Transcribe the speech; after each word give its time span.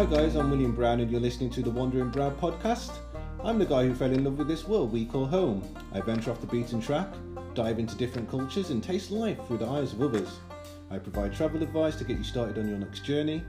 Hi 0.00 0.06
guys, 0.06 0.34
I'm 0.34 0.50
William 0.50 0.74
Brown 0.74 1.00
and 1.00 1.10
you're 1.10 1.20
listening 1.20 1.50
to 1.50 1.60
the 1.60 1.70
Wandering 1.70 2.08
Brown 2.08 2.34
podcast. 2.36 2.90
I'm 3.44 3.58
the 3.58 3.66
guy 3.66 3.84
who 3.84 3.94
fell 3.94 4.10
in 4.10 4.24
love 4.24 4.38
with 4.38 4.48
this 4.48 4.66
world 4.66 4.90
we 4.90 5.04
call 5.04 5.26
home. 5.26 5.62
I 5.92 6.00
venture 6.00 6.30
off 6.30 6.40
the 6.40 6.46
beaten 6.46 6.80
track, 6.80 7.12
dive 7.52 7.78
into 7.78 7.94
different 7.96 8.30
cultures 8.30 8.70
and 8.70 8.82
taste 8.82 9.10
life 9.10 9.36
through 9.46 9.58
the 9.58 9.68
eyes 9.68 9.92
of 9.92 10.00
others. 10.00 10.38
I 10.90 10.98
provide 10.98 11.34
travel 11.34 11.62
advice 11.62 11.96
to 11.96 12.04
get 12.04 12.16
you 12.16 12.24
started 12.24 12.56
on 12.56 12.66
your 12.66 12.78
next 12.78 13.04
journey. 13.04 13.42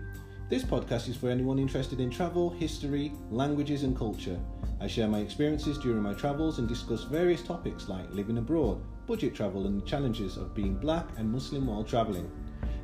This 0.49 0.65
podcast 0.65 1.07
is 1.07 1.15
for 1.15 1.29
anyone 1.29 1.57
interested 1.57 2.01
in 2.01 2.09
travel, 2.09 2.49
history, 2.49 3.13
languages 3.29 3.83
and 3.83 3.97
culture. 3.97 4.37
I 4.81 4.87
share 4.87 5.07
my 5.07 5.19
experiences 5.19 5.77
during 5.77 6.03
my 6.03 6.13
travels 6.15 6.59
and 6.59 6.67
discuss 6.67 7.05
various 7.05 7.41
topics 7.41 7.87
like 7.87 8.11
living 8.11 8.39
abroad, 8.39 8.83
budget 9.07 9.33
travel 9.33 9.67
and 9.67 9.81
the 9.81 9.85
challenges 9.85 10.35
of 10.35 10.53
being 10.53 10.75
black 10.75 11.07
and 11.15 11.31
Muslim 11.31 11.67
while 11.67 11.85
travelling. 11.85 12.29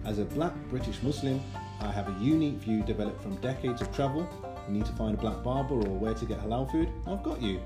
As 0.06 0.20
a 0.20 0.24
black 0.24 0.54
British 0.70 1.04
Muslim, 1.04 1.42
I 1.80 1.92
have 1.92 2.08
a 2.10 2.24
unique 2.24 2.56
view 2.56 2.82
developed 2.82 3.22
from 3.22 3.36
decades 3.36 3.82
of 3.82 3.94
travel. 3.96 4.28
You 4.68 4.74
need 4.74 4.86
to 4.88 4.92
find 4.94 5.14
a 5.14 5.22
black 5.22 5.44
barber 5.44 5.76
or 5.76 5.98
where 5.98 6.16
to 6.16 6.26
get 6.26 6.40
halal 6.40 6.70
food? 6.72 6.90
I've 7.06 7.22
got 7.22 7.40
you. 7.42 7.62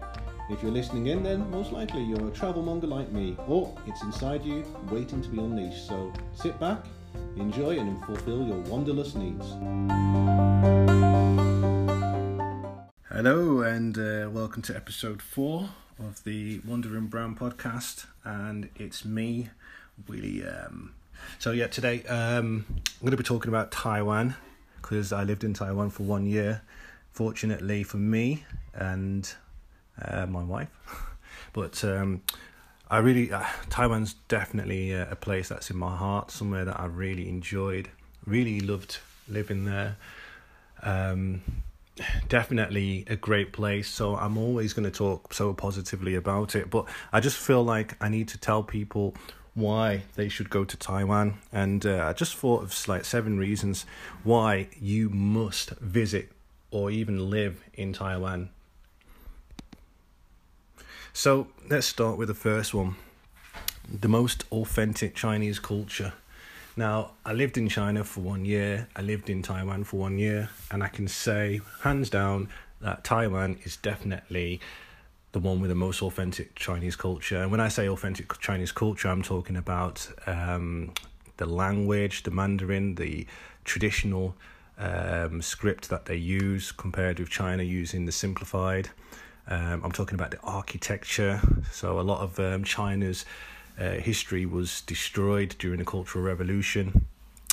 If 0.50 0.62
you're 0.62 0.72
listening 0.72 1.08
in, 1.08 1.24
then 1.24 1.50
most 1.50 1.72
likely 1.72 2.04
you're 2.04 2.28
a 2.28 2.32
travel 2.32 2.62
monger 2.62 2.88
like 2.88 3.10
me, 3.12 3.38
or 3.48 3.74
it's 3.88 4.02
inside 4.04 4.44
you 4.44 4.66
waiting 4.90 5.22
to 5.22 5.30
be 5.30 5.40
unleashed. 5.40 5.88
So 5.88 6.12
sit 6.34 6.60
back, 6.60 6.86
enjoy, 7.38 7.80
and 7.80 8.04
fulfill 8.06 8.46
your 8.46 8.60
wanderlust 8.62 9.16
needs. 9.16 9.46
Hello, 13.10 13.62
and 13.62 13.98
uh, 13.98 14.30
welcome 14.30 14.62
to 14.64 14.76
episode 14.76 15.22
four 15.22 15.70
of 15.98 16.24
the 16.26 16.60
Wandering 16.68 17.08
Brown 17.08 17.36
podcast. 17.36 18.08
And 18.26 18.70
it's 18.76 19.06
me, 19.06 19.52
William. 20.06 20.96
So 21.40 21.52
yeah, 21.52 21.68
today 21.68 22.04
um, 22.04 22.66
I'm 22.70 22.84
going 23.02 23.12
to 23.12 23.18
be 23.18 23.24
talking 23.24 23.50
about 23.50 23.72
Taiwan 23.72 24.36
because 24.82 25.12
I 25.12 25.24
lived 25.24 25.44
in 25.44 25.54
Taiwan 25.54 25.90
for 25.90 26.04
one 26.04 26.26
year. 26.26 26.62
Fortunately 27.12 27.84
for 27.84 27.98
me 27.98 28.46
and 28.74 29.32
uh, 30.02 30.26
my 30.26 30.44
wife, 30.44 30.70
but 31.54 31.84
um, 31.84 32.22
I 32.90 33.00
really 33.00 33.32
uh, 33.32 33.44
Taiwan's 33.70 34.14
definitely 34.28 34.92
a, 34.92 35.12
a 35.12 35.16
place 35.16 35.50
that's 35.50 35.70
in 35.70 35.78
my 35.78 35.96
heart. 35.96 36.32
Somewhere 36.32 36.66
that 36.66 36.80
I 36.80 36.86
really 36.86 37.28
enjoyed, 37.28 37.90
really 38.26 38.60
loved 38.60 39.00
living 39.28 39.66
there. 39.66 39.98
Um, 40.84 41.42
definitely 42.30 43.06
a 43.10 43.16
great 43.16 43.52
place 43.52 43.88
so 43.88 44.16
i'm 44.16 44.38
always 44.38 44.74
going 44.74 44.90
to 44.90 44.98
talk 44.98 45.34
so 45.34 45.54
positively 45.54 46.16
about 46.16 46.56
it 46.56 46.70
but 46.70 46.86
i 47.12 47.20
just 47.20 47.38
feel 47.38 47.64
like 47.64 47.96
i 48.02 48.08
need 48.08 48.28
to 48.28 48.38
tell 48.38 48.64
people 48.64 49.14
why 49.54 50.04
they 50.16 50.30
should 50.30 50.50
go 50.50 50.64
to 50.64 50.78
Taiwan, 50.78 51.40
and 51.52 51.86
uh, 51.86 52.06
I 52.08 52.14
just 52.14 52.36
thought 52.36 52.64
of 52.64 52.88
like 52.88 53.06
seven 53.06 53.38
reasons 53.38 53.86
why 54.24 54.70
you 54.80 55.10
must 55.10 55.72
visit 55.72 56.32
or 56.72 56.90
even 56.90 57.30
live 57.30 57.64
in 57.74 57.92
Taiwan. 57.94 58.50
So 61.14 61.48
let's 61.70 61.88
start 61.88 62.18
with 62.18 62.30
the 62.30 62.34
first 62.34 62.74
one 62.74 62.96
the 63.92 64.08
most 64.08 64.46
authentic 64.52 65.16
Chinese 65.16 65.60
culture. 65.60 66.14
Now, 66.78 67.12
I 67.26 67.34
lived 67.34 67.58
in 67.58 67.68
China 67.68 68.04
for 68.04 68.22
one 68.22 68.46
year, 68.46 68.88
I 68.96 69.02
lived 69.02 69.30
in 69.30 69.42
Taiwan 69.42 69.84
for 69.84 69.98
one 69.98 70.18
year, 70.18 70.50
and 70.70 70.82
I 70.84 70.88
can 70.88 71.08
say, 71.08 71.60
hands 71.82 72.10
down, 72.10 72.48
that 72.80 73.04
Taiwan 73.04 73.60
is 73.64 73.76
definitely 73.76 74.62
the 75.32 75.40
one 75.40 75.62
with 75.62 75.70
the 75.70 75.76
most 75.76 76.02
authentic 76.02 76.56
Chinese 76.56 76.96
culture. 76.96 77.42
And 77.42 77.52
when 77.52 77.60
I 77.60 77.70
say 77.70 77.88
authentic 77.88 78.38
Chinese 78.40 78.72
culture, 78.72 79.08
I'm 79.08 79.22
talking 79.22 79.56
about 79.56 80.08
um, 80.28 80.94
the 81.38 81.46
language, 81.46 82.24
the 82.24 82.32
Mandarin, 82.32 82.96
the 82.96 83.26
traditional 83.64 84.36
um, 84.78 85.42
script 85.42 85.90
that 85.90 86.06
they 86.06 86.16
use 86.16 86.72
compared 86.72 87.20
with 87.20 87.30
China 87.30 87.64
using 87.64 88.06
the 88.06 88.12
simplified. 88.12 88.90
Um, 89.48 89.82
I'm 89.84 89.92
talking 89.92 90.16
about 90.16 90.32
the 90.32 90.40
architecture. 90.42 91.42
So 91.72 92.00
a 92.00 92.02
lot 92.02 92.22
of 92.22 92.40
um, 92.40 92.64
China's 92.64 93.26
uh, 93.80 93.92
history 93.92 94.46
was 94.46 94.82
destroyed 94.82 95.56
during 95.60 95.80
the 95.80 95.86
Cultural 95.86 96.24
Revolution. 96.24 97.08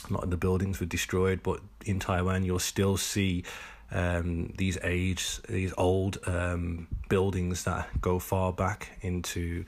A 0.09 0.13
lot 0.13 0.25
of 0.25 0.31
the 0.31 0.37
buildings 0.37 0.81
were 0.81 0.87
destroyed, 0.87 1.43
but 1.43 1.61
in 1.85 1.99
Taiwan, 1.99 2.45
you'll 2.45 2.59
still 2.59 2.97
see 2.97 3.45
um, 3.93 4.53
these 4.57 4.79
age, 4.83 5.41
these 5.49 5.73
old 5.79 6.19
um, 6.27 6.89
buildings 7.09 7.65
that 7.65 7.89
go 8.01 8.19
far 8.19 8.53
back 8.53 8.99
into 9.01 9.65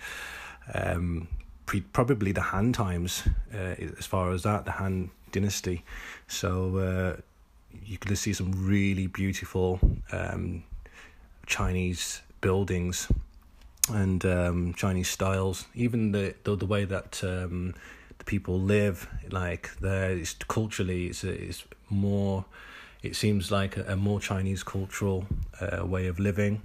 um, 0.75 1.29
pre- 1.67 1.81
probably 1.81 2.33
the 2.33 2.43
Han 2.43 2.73
times, 2.73 3.23
uh, 3.55 3.75
as 3.99 4.07
far 4.07 4.33
as 4.33 4.43
that, 4.43 4.65
the 4.65 4.73
Han 4.73 5.11
dynasty. 5.33 5.85
So 6.29 6.77
uh, 6.79 7.21
you 7.85 7.99
can 7.99 8.15
see 8.17 8.33
some 8.33 8.53
really 8.67 9.07
beautiful 9.07 9.81
um, 10.13 10.65
Chinese 11.47 12.23
buildings 12.41 13.09
and 13.89 14.25
um, 14.25 14.75
Chinese 14.75 15.09
styles. 15.09 15.67
Even 15.75 16.13
the 16.13 16.35
the, 16.45 16.57
the 16.57 16.67
way 16.67 16.85
that 16.85 17.23
um, 17.25 17.75
the 18.19 18.25
people 18.25 18.61
live, 18.61 19.09
like 19.31 19.71
there, 19.81 20.21
culturally, 20.49 21.07
it's, 21.07 21.25
it's 21.25 21.65
more 21.89 22.45
it 23.03 23.17
seems 23.17 23.51
like 23.51 23.77
a, 23.77 23.93
a 23.93 23.97
more 23.97 24.21
Chinese 24.21 24.63
cultural 24.63 25.27
uh, 25.61 25.85
way 25.85 26.07
of 26.07 26.19
living. 26.19 26.61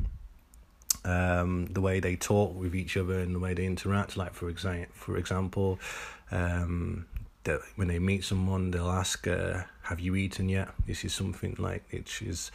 Um, 1.03 1.67
the 1.67 1.81
way 1.81 1.99
they 1.99 2.15
talk 2.15 2.55
with 2.55 2.75
each 2.75 2.97
other 2.97 3.19
and 3.19 3.35
the 3.35 3.39
way 3.39 3.53
they 3.53 3.65
interact, 3.65 4.17
like 4.17 4.33
for 4.33 4.49
example, 4.49 4.91
for 4.95 5.17
example, 5.17 5.79
um, 6.31 7.05
that 7.43 7.61
when 7.75 7.87
they 7.87 7.99
meet 7.99 8.23
someone, 8.23 8.71
they'll 8.71 8.89
ask, 8.89 9.27
uh, 9.27 9.63
"Have 9.83 9.99
you 9.99 10.15
eaten 10.15 10.49
yet?" 10.49 10.69
This 10.87 11.05
is 11.05 11.13
something 11.13 11.55
like 11.59 11.83
which 11.91 12.23
is 12.23 12.49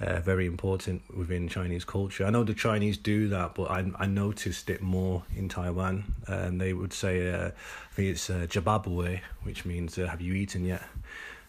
uh, 0.00 0.20
very 0.20 0.46
important 0.46 1.02
within 1.14 1.46
Chinese 1.46 1.84
culture. 1.84 2.24
I 2.24 2.30
know 2.30 2.42
the 2.42 2.54
Chinese 2.54 2.96
do 2.96 3.28
that, 3.28 3.54
but 3.54 3.70
I 3.70 3.84
I 3.98 4.06
noticed 4.06 4.70
it 4.70 4.80
more 4.80 5.24
in 5.36 5.50
Taiwan, 5.50 6.14
and 6.26 6.58
they 6.58 6.72
would 6.72 6.94
say, 6.94 7.30
uh, 7.30 7.48
I 7.48 7.94
think 7.94 8.08
it's 8.08 8.30
uh, 8.30 8.46
which 9.42 9.64
means 9.66 9.98
uh, 9.98 10.06
"Have 10.06 10.22
you 10.22 10.32
eaten 10.32 10.64
yet?" 10.64 10.82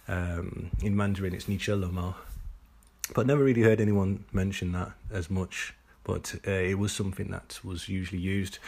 Um, 0.07 0.71
in 0.81 0.95
Mandarin, 0.95 1.33
it's 1.33 1.47
Loma, 1.67 2.15
but 3.13 3.27
never 3.27 3.43
really 3.43 3.61
heard 3.61 3.79
anyone 3.79 4.25
mention 4.31 4.71
that 4.73 4.91
as 5.11 5.29
much. 5.29 5.73
But 6.03 6.35
uh, 6.47 6.51
it 6.51 6.77
was 6.79 6.91
something 6.91 7.29
that 7.29 7.59
was 7.63 7.87
usually 7.87 8.21
used. 8.21 8.59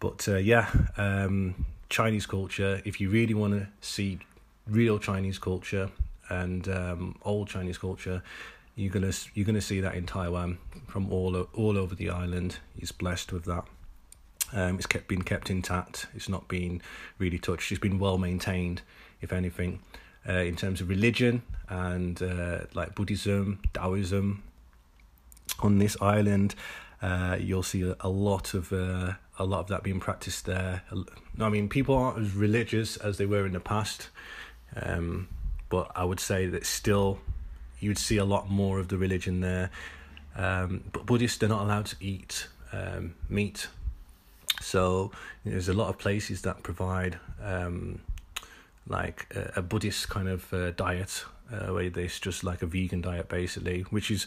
But 0.00 0.26
uh, 0.28 0.36
yeah, 0.36 0.70
um, 0.96 1.66
Chinese 1.88 2.26
culture. 2.26 2.80
If 2.84 3.00
you 3.00 3.10
really 3.10 3.34
want 3.34 3.54
to 3.54 3.68
see 3.80 4.18
real 4.66 4.98
Chinese 4.98 5.38
culture 5.38 5.90
and 6.28 6.66
um, 6.68 7.16
old 7.22 7.48
Chinese 7.48 7.78
culture, 7.78 8.22
you're 8.74 8.92
gonna 8.92 9.12
you're 9.34 9.46
gonna 9.46 9.60
see 9.60 9.80
that 9.80 9.94
in 9.94 10.06
Taiwan 10.06 10.58
from 10.86 11.12
all 11.12 11.36
all 11.54 11.76
over 11.76 11.94
the 11.94 12.08
island. 12.08 12.58
It's 12.78 12.92
blessed 12.92 13.32
with 13.32 13.44
that. 13.44 13.64
Um, 14.54 14.76
it's 14.76 14.86
kept 14.86 15.08
been 15.08 15.22
kept 15.22 15.50
intact. 15.50 16.06
It's 16.14 16.28
not 16.28 16.48
been 16.48 16.80
really 17.18 17.38
touched. 17.38 17.70
It's 17.70 17.80
been 17.80 17.98
well 17.98 18.18
maintained, 18.18 18.80
if 19.20 19.32
anything 19.32 19.80
uh, 20.28 20.32
in 20.32 20.56
terms 20.56 20.80
of 20.80 20.88
religion 20.88 21.42
and 21.68 22.22
uh, 22.22 22.60
like 22.74 22.94
Buddhism, 22.94 23.60
Taoism. 23.72 24.42
On 25.60 25.78
this 25.78 25.96
island, 26.00 26.54
uh, 27.02 27.36
you'll 27.38 27.62
see 27.62 27.82
a, 28.00 28.08
lot 28.08 28.54
of 28.54 28.72
uh, 28.72 29.12
a 29.38 29.44
lot 29.44 29.60
of 29.60 29.68
that 29.68 29.82
being 29.82 30.00
practiced 30.00 30.44
there. 30.44 30.82
I 31.40 31.48
mean, 31.48 31.68
people 31.68 31.94
aren't 31.96 32.18
as 32.18 32.34
religious 32.34 32.96
as 32.96 33.18
they 33.18 33.26
were 33.26 33.46
in 33.46 33.52
the 33.52 33.60
past, 33.60 34.08
um, 34.80 35.28
but 35.68 35.90
I 35.94 36.04
would 36.04 36.20
say 36.20 36.46
that 36.46 36.66
still 36.66 37.18
you 37.80 37.90
would 37.90 37.98
see 37.98 38.16
a 38.16 38.24
lot 38.24 38.50
more 38.50 38.78
of 38.78 38.88
the 38.88 38.98
religion 38.98 39.40
there. 39.40 39.70
Um, 40.36 40.84
but 40.92 41.04
Buddhists 41.04 41.38
they're 41.38 41.48
not 41.48 41.62
allowed 41.62 41.86
to 41.86 41.96
eat 42.00 42.48
um, 42.72 43.14
meat, 43.28 43.68
so 44.60 45.10
you 45.44 45.50
know, 45.50 45.52
there's 45.52 45.68
a 45.68 45.74
lot 45.74 45.88
of 45.88 45.98
places 45.98 46.42
that 46.42 46.62
provide 46.62 47.18
um, 47.42 48.00
like 48.86 49.26
a, 49.34 49.60
a 49.60 49.62
Buddhist 49.62 50.08
kind 50.08 50.28
of 50.28 50.52
uh, 50.52 50.70
diet, 50.72 51.24
uh, 51.52 51.72
where 51.72 51.84
it's 51.84 52.20
just 52.20 52.44
like 52.44 52.62
a 52.62 52.66
vegan 52.66 53.00
diet 53.00 53.28
basically, 53.28 53.82
which 53.90 54.10
is 54.10 54.26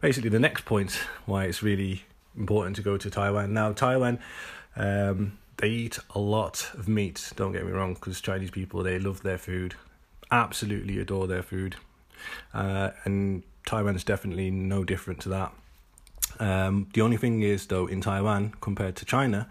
basically 0.00 0.30
the 0.30 0.38
next 0.38 0.64
point 0.64 1.00
why 1.26 1.44
it's 1.44 1.62
really 1.62 2.04
important 2.36 2.76
to 2.76 2.82
go 2.82 2.96
to 2.96 3.10
Taiwan. 3.10 3.52
Now, 3.52 3.72
Taiwan, 3.72 4.18
um, 4.76 5.38
they 5.56 5.68
eat 5.68 5.98
a 6.14 6.20
lot 6.20 6.70
of 6.74 6.86
meat. 6.88 7.32
Don't 7.34 7.52
get 7.52 7.64
me 7.66 7.72
wrong, 7.72 7.94
because 7.94 8.20
Chinese 8.20 8.50
people 8.50 8.82
they 8.82 8.98
love 8.98 9.22
their 9.22 9.38
food, 9.38 9.74
absolutely 10.30 10.98
adore 10.98 11.26
their 11.26 11.42
food, 11.42 11.76
uh, 12.54 12.90
and 13.04 13.42
Taiwan's 13.66 14.04
definitely 14.04 14.50
no 14.50 14.84
different 14.84 15.20
to 15.20 15.28
that. 15.30 15.52
Um, 16.38 16.88
the 16.92 17.00
only 17.00 17.16
thing 17.16 17.42
is 17.42 17.66
though 17.66 17.86
in 17.86 18.00
Taiwan 18.00 18.54
compared 18.60 18.94
to 18.96 19.04
China, 19.04 19.48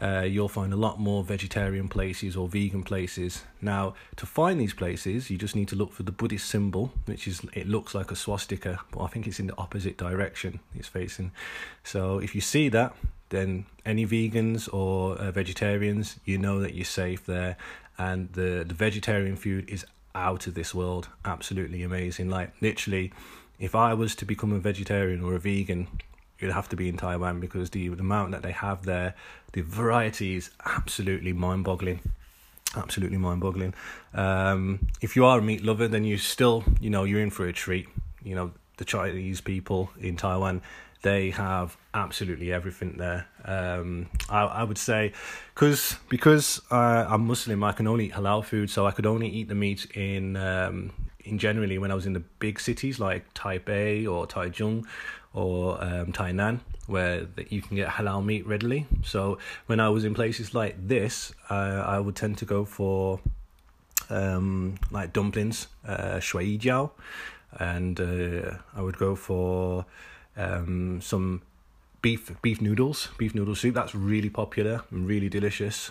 uh, 0.00 0.22
you'll 0.22 0.48
find 0.48 0.72
a 0.72 0.76
lot 0.76 0.98
more 0.98 1.22
vegetarian 1.22 1.88
places 1.88 2.36
or 2.36 2.48
vegan 2.48 2.82
places. 2.82 3.44
Now, 3.60 3.94
to 4.16 4.26
find 4.26 4.60
these 4.60 4.74
places, 4.74 5.30
you 5.30 5.38
just 5.38 5.54
need 5.54 5.68
to 5.68 5.76
look 5.76 5.92
for 5.92 6.02
the 6.02 6.12
Buddhist 6.12 6.48
symbol, 6.48 6.92
which 7.06 7.28
is 7.28 7.42
it 7.52 7.68
looks 7.68 7.94
like 7.94 8.10
a 8.10 8.16
swastika, 8.16 8.80
but 8.90 9.02
I 9.02 9.06
think 9.06 9.26
it's 9.26 9.38
in 9.38 9.46
the 9.46 9.56
opposite 9.58 9.96
direction 9.96 10.60
it's 10.74 10.88
facing. 10.88 11.30
So 11.84 12.18
if 12.18 12.34
you 12.34 12.40
see 12.40 12.68
that, 12.70 12.94
then 13.30 13.66
any 13.86 14.06
vegans 14.06 14.72
or 14.72 15.16
uh, 15.16 15.30
vegetarians, 15.30 16.18
you 16.24 16.38
know 16.38 16.60
that 16.60 16.74
you're 16.74 16.84
safe 16.84 17.24
there, 17.26 17.56
and 17.96 18.32
the 18.32 18.64
the 18.66 18.74
vegetarian 18.74 19.36
food 19.36 19.68
is 19.68 19.86
out 20.14 20.46
of 20.46 20.54
this 20.54 20.74
world. 20.74 21.08
Absolutely 21.24 21.82
amazing. 21.82 22.28
Like 22.30 22.52
literally, 22.60 23.12
if 23.58 23.74
I 23.74 23.94
was 23.94 24.14
to 24.16 24.24
become 24.24 24.52
a 24.52 24.58
vegetarian 24.58 25.22
or 25.22 25.34
a 25.34 25.38
vegan, 25.38 25.88
it'd 26.38 26.54
have 26.54 26.68
to 26.70 26.76
be 26.76 26.88
in 26.88 26.96
Taiwan 26.96 27.40
because 27.40 27.70
the, 27.70 27.88
the 27.88 28.00
amount 28.00 28.32
that 28.32 28.42
they 28.42 28.52
have 28.52 28.84
there, 28.84 29.14
the 29.52 29.62
variety 29.62 30.36
is 30.36 30.50
absolutely 30.64 31.32
mind-boggling. 31.32 32.00
Absolutely 32.76 33.18
mind-boggling. 33.18 33.74
Um, 34.12 34.88
if 35.00 35.16
you 35.16 35.24
are 35.24 35.38
a 35.38 35.42
meat 35.42 35.64
lover, 35.64 35.88
then 35.88 36.04
you 36.04 36.18
still, 36.18 36.64
you 36.80 36.90
know, 36.90 37.04
you're 37.04 37.20
in 37.20 37.30
for 37.30 37.46
a 37.46 37.52
treat. 37.52 37.88
You 38.22 38.34
know, 38.34 38.52
the 38.78 38.84
Chinese 38.84 39.40
people 39.40 39.90
in 40.00 40.16
Taiwan, 40.16 40.62
they 41.02 41.30
have 41.30 41.76
absolutely 41.92 42.52
everything 42.52 42.96
there. 42.96 43.26
Um, 43.44 44.08
I, 44.28 44.40
I 44.42 44.62
would 44.64 44.78
say, 44.78 45.12
cause 45.54 45.96
because 46.08 46.60
uh, 46.70 47.06
I'm 47.08 47.26
Muslim, 47.26 47.62
I 47.62 47.72
can 47.72 47.86
only 47.86 48.06
eat 48.06 48.12
halal 48.12 48.44
food, 48.44 48.70
so 48.70 48.86
I 48.86 48.90
could 48.90 49.06
only 49.06 49.28
eat 49.28 49.48
the 49.48 49.54
meat 49.54 49.86
in 49.94 50.36
um, 50.36 50.92
in 51.24 51.38
generally 51.38 51.78
when 51.78 51.90
I 51.90 51.94
was 51.94 52.06
in 52.06 52.12
the 52.12 52.22
big 52.38 52.60
cities 52.60 53.00
like 53.00 53.32
Taipei 53.34 54.06
or 54.06 54.26
Taichung 54.26 54.84
or 55.32 55.82
um, 55.82 56.12
Tainan, 56.12 56.60
where 56.86 57.26
you 57.48 57.60
can 57.60 57.76
get 57.76 57.88
halal 57.88 58.24
meat 58.24 58.46
readily. 58.46 58.86
So 59.02 59.38
when 59.66 59.80
I 59.80 59.88
was 59.88 60.04
in 60.04 60.14
places 60.14 60.54
like 60.54 60.76
this, 60.86 61.34
uh, 61.50 61.82
I 61.86 61.98
would 61.98 62.14
tend 62.14 62.38
to 62.38 62.44
go 62.44 62.64
for 62.64 63.20
um, 64.10 64.76
like 64.90 65.12
dumplings, 65.12 65.66
uh, 65.86 66.20
shui 66.20 66.58
jiao, 66.58 66.90
and 67.58 68.00
uh, 68.00 68.58
I 68.76 68.82
would 68.82 68.98
go 68.98 69.16
for 69.16 69.86
um, 70.36 71.00
some 71.00 71.42
beef 72.02 72.30
beef 72.42 72.60
noodles, 72.60 73.08
beef 73.18 73.34
noodle 73.34 73.54
soup. 73.54 73.74
That's 73.74 73.94
really 73.94 74.30
popular 74.30 74.82
and 74.90 75.06
really 75.06 75.28
delicious. 75.28 75.90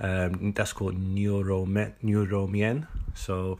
Um, 0.00 0.52
that's 0.52 0.72
called 0.72 0.98
niu 0.98 1.42
rou 1.42 1.66
mian. 1.66 2.86
So, 3.14 3.58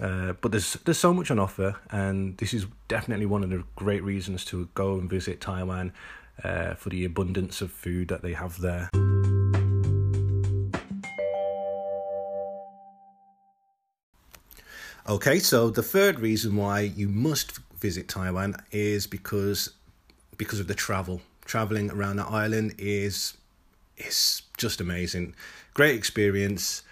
uh, 0.00 0.32
but 0.40 0.52
there's 0.52 0.74
there's 0.84 0.98
so 0.98 1.12
much 1.12 1.30
on 1.30 1.38
offer, 1.38 1.76
and 1.90 2.38
this 2.38 2.54
is 2.54 2.66
definitely 2.88 3.26
one 3.26 3.44
of 3.44 3.50
the 3.50 3.62
great 3.76 4.02
reasons 4.02 4.44
to 4.46 4.68
go 4.74 4.98
and 4.98 5.10
visit 5.10 5.40
Taiwan 5.40 5.92
uh, 6.42 6.74
for 6.74 6.88
the 6.88 7.04
abundance 7.04 7.60
of 7.60 7.70
food 7.70 8.08
that 8.08 8.22
they 8.22 8.32
have 8.32 8.60
there. 8.60 8.88
Okay, 15.08 15.40
so 15.40 15.68
the 15.68 15.82
third 15.82 16.20
reason 16.20 16.56
why 16.56 16.80
you 16.80 17.08
must 17.08 17.58
visit 17.80 18.08
Taiwan 18.08 18.54
is 18.70 19.06
because 19.06 19.70
because 20.36 20.60
of 20.60 20.68
the 20.68 20.74
travel. 20.74 21.20
Traveling 21.44 21.90
around 21.90 22.16
the 22.16 22.24
island 22.24 22.76
is 22.78 23.36
is 23.98 24.42
just 24.56 24.80
amazing. 24.80 25.34
Great 25.74 25.96
experience. 25.96 26.82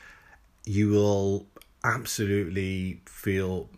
You 0.66 0.90
will 0.90 1.46
absolutely 1.84 3.00
feel 3.06 3.68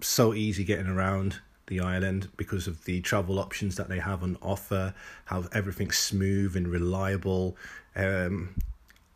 so 0.00 0.34
easy 0.34 0.64
getting 0.64 0.86
around 0.86 1.40
the 1.66 1.80
island 1.80 2.28
because 2.36 2.66
of 2.66 2.84
the 2.84 3.00
travel 3.00 3.38
options 3.38 3.76
that 3.76 3.88
they 3.88 3.98
have 3.98 4.22
on 4.22 4.36
offer, 4.42 4.94
how 5.26 5.44
everything's 5.52 5.98
smooth 5.98 6.56
and 6.56 6.68
reliable. 6.68 7.56
Um, 7.94 8.54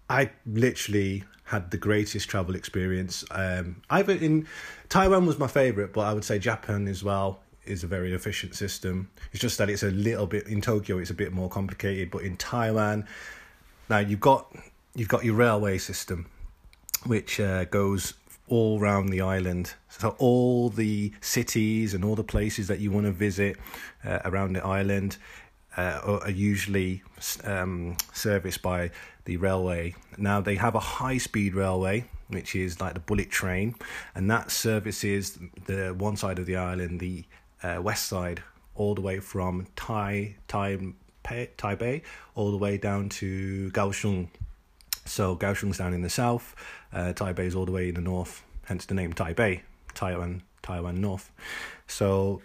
I 0.08 0.30
literally 0.46 1.24
had 1.44 1.70
the 1.70 1.78
greatest 1.78 2.28
travel 2.28 2.54
experience. 2.54 3.24
Um, 3.30 3.82
either 3.90 4.12
in 4.12 4.46
Taiwan 4.88 5.26
was 5.26 5.38
my 5.38 5.46
favorite, 5.46 5.92
but 5.92 6.02
I 6.02 6.12
would 6.12 6.24
say 6.24 6.38
Japan 6.38 6.86
as 6.86 7.02
well 7.02 7.40
is 7.64 7.84
a 7.84 7.86
very 7.86 8.12
efficient 8.12 8.54
system. 8.54 9.10
It's 9.32 9.40
just 9.40 9.58
that 9.58 9.70
it's 9.70 9.82
a 9.82 9.90
little 9.90 10.26
bit 10.26 10.46
in 10.46 10.60
Tokyo. 10.60 10.98
It's 10.98 11.10
a 11.10 11.14
bit 11.14 11.32
more 11.32 11.48
complicated, 11.48 12.10
but 12.10 12.22
in 12.22 12.36
Taiwan, 12.36 13.06
now 13.88 13.98
you've 13.98 14.20
got 14.20 14.54
you've 14.94 15.08
got 15.08 15.24
your 15.24 15.34
railway 15.34 15.78
system, 15.78 16.26
which 17.06 17.40
uh, 17.40 17.64
goes 17.66 18.14
all 18.52 18.78
around 18.78 19.06
the 19.06 19.22
island. 19.22 19.72
So 19.88 20.14
all 20.19 20.69
the 20.69 21.10
cities 21.22 21.94
and 21.94 22.04
all 22.04 22.14
the 22.14 22.22
places 22.34 22.69
that 22.69 22.81
you 22.81 22.90
want 22.90 23.06
to 23.06 23.12
visit 23.12 23.56
uh, 24.04 24.19
around 24.26 24.52
the 24.52 24.62
island 24.62 25.16
uh, 25.78 26.19
are 26.22 26.31
usually 26.31 27.02
um, 27.44 27.96
serviced 28.12 28.60
by 28.60 28.90
the 29.25 29.38
railway. 29.38 29.94
Now 30.19 30.43
they 30.43 30.56
have 30.56 30.75
a 30.75 30.81
high 30.81 31.16
speed 31.16 31.54
railway, 31.54 32.04
which 32.28 32.54
is 32.54 32.78
like 32.78 32.93
the 32.93 33.00
bullet 33.00 33.31
train, 33.31 33.75
and 34.14 34.31
that 34.31 34.50
services 34.50 35.38
the 35.64 35.94
one 35.96 36.16
side 36.16 36.38
of 36.38 36.44
the 36.44 36.56
island, 36.56 37.00
the 37.00 37.25
uh, 37.62 37.81
west 37.81 38.06
side, 38.06 38.43
all 38.75 38.94
the 38.94 39.00
way 39.00 39.19
from 39.19 39.66
Tai 39.76 40.37
Tai 40.46 40.93
Taipei 41.25 42.02
all 42.34 42.50
the 42.50 42.58
way 42.58 42.76
down 42.76 43.08
to 43.08 43.70
Kaohsiung. 43.72 44.28
So 45.04 45.37
Kaohsiung's 45.37 45.78
down 45.78 45.94
in 45.94 46.02
the 46.02 46.10
south, 46.10 46.54
uh, 46.93 47.12
Taipei's 47.14 47.54
all 47.54 47.66
the 47.66 47.72
way 47.72 47.88
in 47.88 47.94
the 47.94 48.00
north, 48.00 48.44
hence 48.66 48.87
the 48.87 48.94
name 48.94 49.12
Taipei, 49.12 49.62
Taiwan, 49.94 50.43
Taiwan 50.62 51.00
North. 51.00 51.31
So 51.87 52.40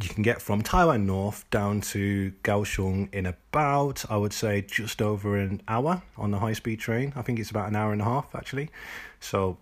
you 0.00 0.08
can 0.08 0.22
get 0.22 0.40
from 0.40 0.62
Taiwan 0.62 1.06
North 1.06 1.48
down 1.50 1.80
to 1.82 2.32
Kaohsiung 2.44 3.12
in 3.12 3.26
about, 3.26 4.04
I 4.10 4.16
would 4.16 4.32
say, 4.32 4.62
just 4.62 5.02
over 5.02 5.36
an 5.36 5.62
hour 5.68 6.02
on 6.16 6.30
the 6.30 6.38
high 6.38 6.54
speed 6.54 6.80
train. 6.80 7.12
I 7.16 7.22
think 7.22 7.38
it's 7.38 7.50
about 7.50 7.68
an 7.68 7.76
hour 7.76 7.92
and 7.92 8.00
a 8.00 8.04
half 8.04 8.34
actually. 8.34 8.70
So 9.20 9.58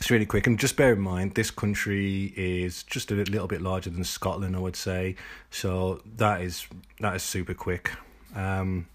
it's 0.00 0.10
really 0.10 0.26
quick. 0.26 0.46
And 0.46 0.58
just 0.58 0.76
bear 0.76 0.92
in 0.92 1.00
mind, 1.00 1.34
this 1.34 1.50
country 1.50 2.32
is 2.36 2.82
just 2.82 3.10
a 3.10 3.14
little 3.14 3.48
bit 3.48 3.62
larger 3.62 3.90
than 3.90 4.04
Scotland, 4.04 4.56
I 4.56 4.58
would 4.58 4.76
say. 4.76 5.16
So 5.50 6.02
that 6.16 6.40
is 6.40 6.66
that 7.00 7.16
is 7.16 7.22
super 7.22 7.54
quick. 7.54 7.90
Um, 8.34 8.86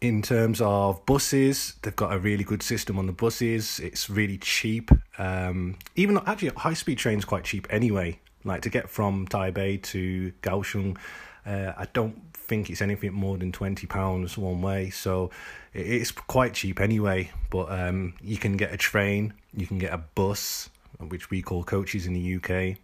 in 0.00 0.22
terms 0.22 0.60
of 0.60 1.04
buses, 1.06 1.74
they've 1.82 1.96
got 1.96 2.12
a 2.12 2.18
really 2.18 2.44
good 2.44 2.62
system 2.62 2.98
on 2.98 3.06
the 3.06 3.12
buses. 3.12 3.80
It's 3.80 4.10
really 4.10 4.38
cheap. 4.38 4.90
Um, 5.18 5.78
even 5.94 6.18
actually, 6.26 6.50
high 6.50 6.74
speed 6.74 6.98
trains 6.98 7.24
quite 7.24 7.44
cheap 7.44 7.66
anyway. 7.70 8.20
Like 8.44 8.62
to 8.62 8.70
get 8.70 8.90
from 8.90 9.26
Taipei 9.26 9.82
to 9.84 10.32
Kaohsiung, 10.42 10.98
uh, 11.46 11.72
I 11.76 11.86
don't 11.92 12.34
think 12.34 12.70
it's 12.70 12.82
anything 12.82 13.12
more 13.12 13.38
than 13.38 13.52
twenty 13.52 13.86
pounds 13.86 14.36
one 14.36 14.60
way. 14.60 14.90
So 14.90 15.30
it's 15.72 16.10
quite 16.10 16.54
cheap 16.54 16.80
anyway. 16.80 17.30
But 17.50 17.70
um, 17.72 18.14
you 18.20 18.36
can 18.36 18.56
get 18.56 18.72
a 18.72 18.76
train, 18.76 19.32
you 19.54 19.66
can 19.66 19.78
get 19.78 19.92
a 19.92 19.98
bus, 19.98 20.68
which 20.98 21.30
we 21.30 21.42
call 21.42 21.64
coaches 21.64 22.06
in 22.06 22.12
the 22.12 22.36
UK. 22.36 22.78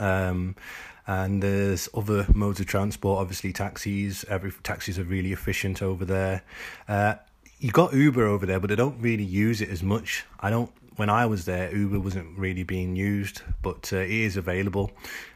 Um, 0.00 0.54
and 1.08 1.42
there's 1.42 1.88
other 1.94 2.26
modes 2.34 2.60
of 2.60 2.66
transport. 2.66 3.20
Obviously, 3.20 3.52
taxis. 3.52 4.24
Every 4.28 4.52
taxis 4.62 4.98
are 4.98 5.04
really 5.04 5.32
efficient 5.32 5.82
over 5.82 6.04
there. 6.04 6.42
Uh, 6.86 7.14
you 7.58 7.72
got 7.72 7.94
Uber 7.94 8.26
over 8.26 8.46
there, 8.46 8.60
but 8.60 8.68
they 8.68 8.76
don't 8.76 9.00
really 9.00 9.24
use 9.24 9.60
it 9.60 9.70
as 9.70 9.82
much. 9.82 10.24
I 10.38 10.50
don't 10.50 10.70
when 10.96 11.08
I 11.08 11.26
was 11.26 11.44
there, 11.44 11.74
Uber 11.74 12.00
wasn't 12.00 12.36
really 12.36 12.64
being 12.64 12.96
used, 12.96 13.42
but 13.62 13.92
uh, 13.92 13.98
it 13.98 14.10
is 14.10 14.36
available. 14.36 14.90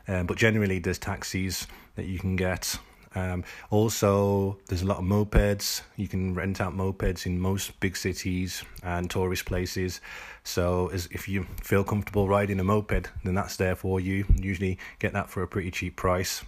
Um, 0.09 0.27
but 0.27 0.37
generally, 0.37 0.81
there's 0.81 0.99
taxis 0.99 1.67
that 1.95 2.07
you 2.07 2.19
can 2.19 2.37
get. 2.37 2.79
Um, 3.15 3.45
also, 3.71 4.59
there's 4.69 4.83
a 4.83 4.87
lot 4.87 4.99
of 4.99 5.05
mopeds. 5.05 5.83
You 5.97 6.09
can 6.09 6.35
rent 6.35 6.61
out 6.61 6.75
mopeds 6.75 7.27
in 7.27 7.39
most 7.39 7.79
big 7.81 7.97
cities 7.97 8.65
and 8.83 9.11
tourist 9.11 9.45
places. 9.45 10.01
So, 10.45 10.89
as, 10.89 11.09
if 11.11 11.29
you 11.29 11.47
feel 11.63 11.85
comfortable 11.85 12.29
riding 12.29 12.61
a 12.61 12.65
moped, 12.65 13.11
then 13.25 13.35
that's 13.35 13.57
there 13.57 13.77
for 13.77 14.01
you. 14.01 14.25
Usually, 14.35 14.79
get 14.99 15.13
that 15.13 15.31
for 15.31 15.43
a 15.43 15.49
pretty 15.49 15.71
cheap 15.71 15.97
price. 15.97 16.43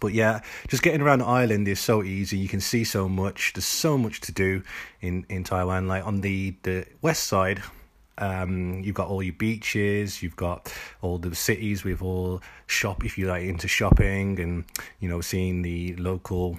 But 0.00 0.12
yeah, 0.12 0.40
just 0.68 0.82
getting 0.82 1.00
around 1.00 1.20
the 1.20 1.26
island 1.26 1.66
is 1.66 1.80
so 1.80 2.02
easy. 2.02 2.38
You 2.38 2.48
can 2.48 2.60
see 2.60 2.84
so 2.84 3.08
much. 3.08 3.52
There's 3.54 3.64
so 3.64 3.98
much 3.98 4.20
to 4.22 4.32
do 4.32 4.62
in, 5.00 5.26
in 5.28 5.44
Taiwan. 5.44 5.88
Like 5.88 6.06
on 6.06 6.20
the, 6.20 6.54
the 6.62 6.86
west 7.02 7.24
side, 7.24 7.62
um, 8.18 8.80
you've 8.82 8.94
got 8.94 9.08
all 9.08 9.22
your 9.22 9.34
beaches, 9.34 10.22
you've 10.22 10.36
got 10.36 10.72
all 11.02 11.18
the 11.18 11.34
cities 11.34 11.84
with 11.84 12.02
all 12.02 12.42
shop 12.66 13.04
if 13.04 13.16
you 13.16 13.26
like 13.26 13.44
into 13.44 13.68
shopping 13.68 14.38
and 14.40 14.64
you 15.00 15.08
know 15.08 15.20
seeing 15.20 15.62
the 15.62 15.94
local 15.96 16.58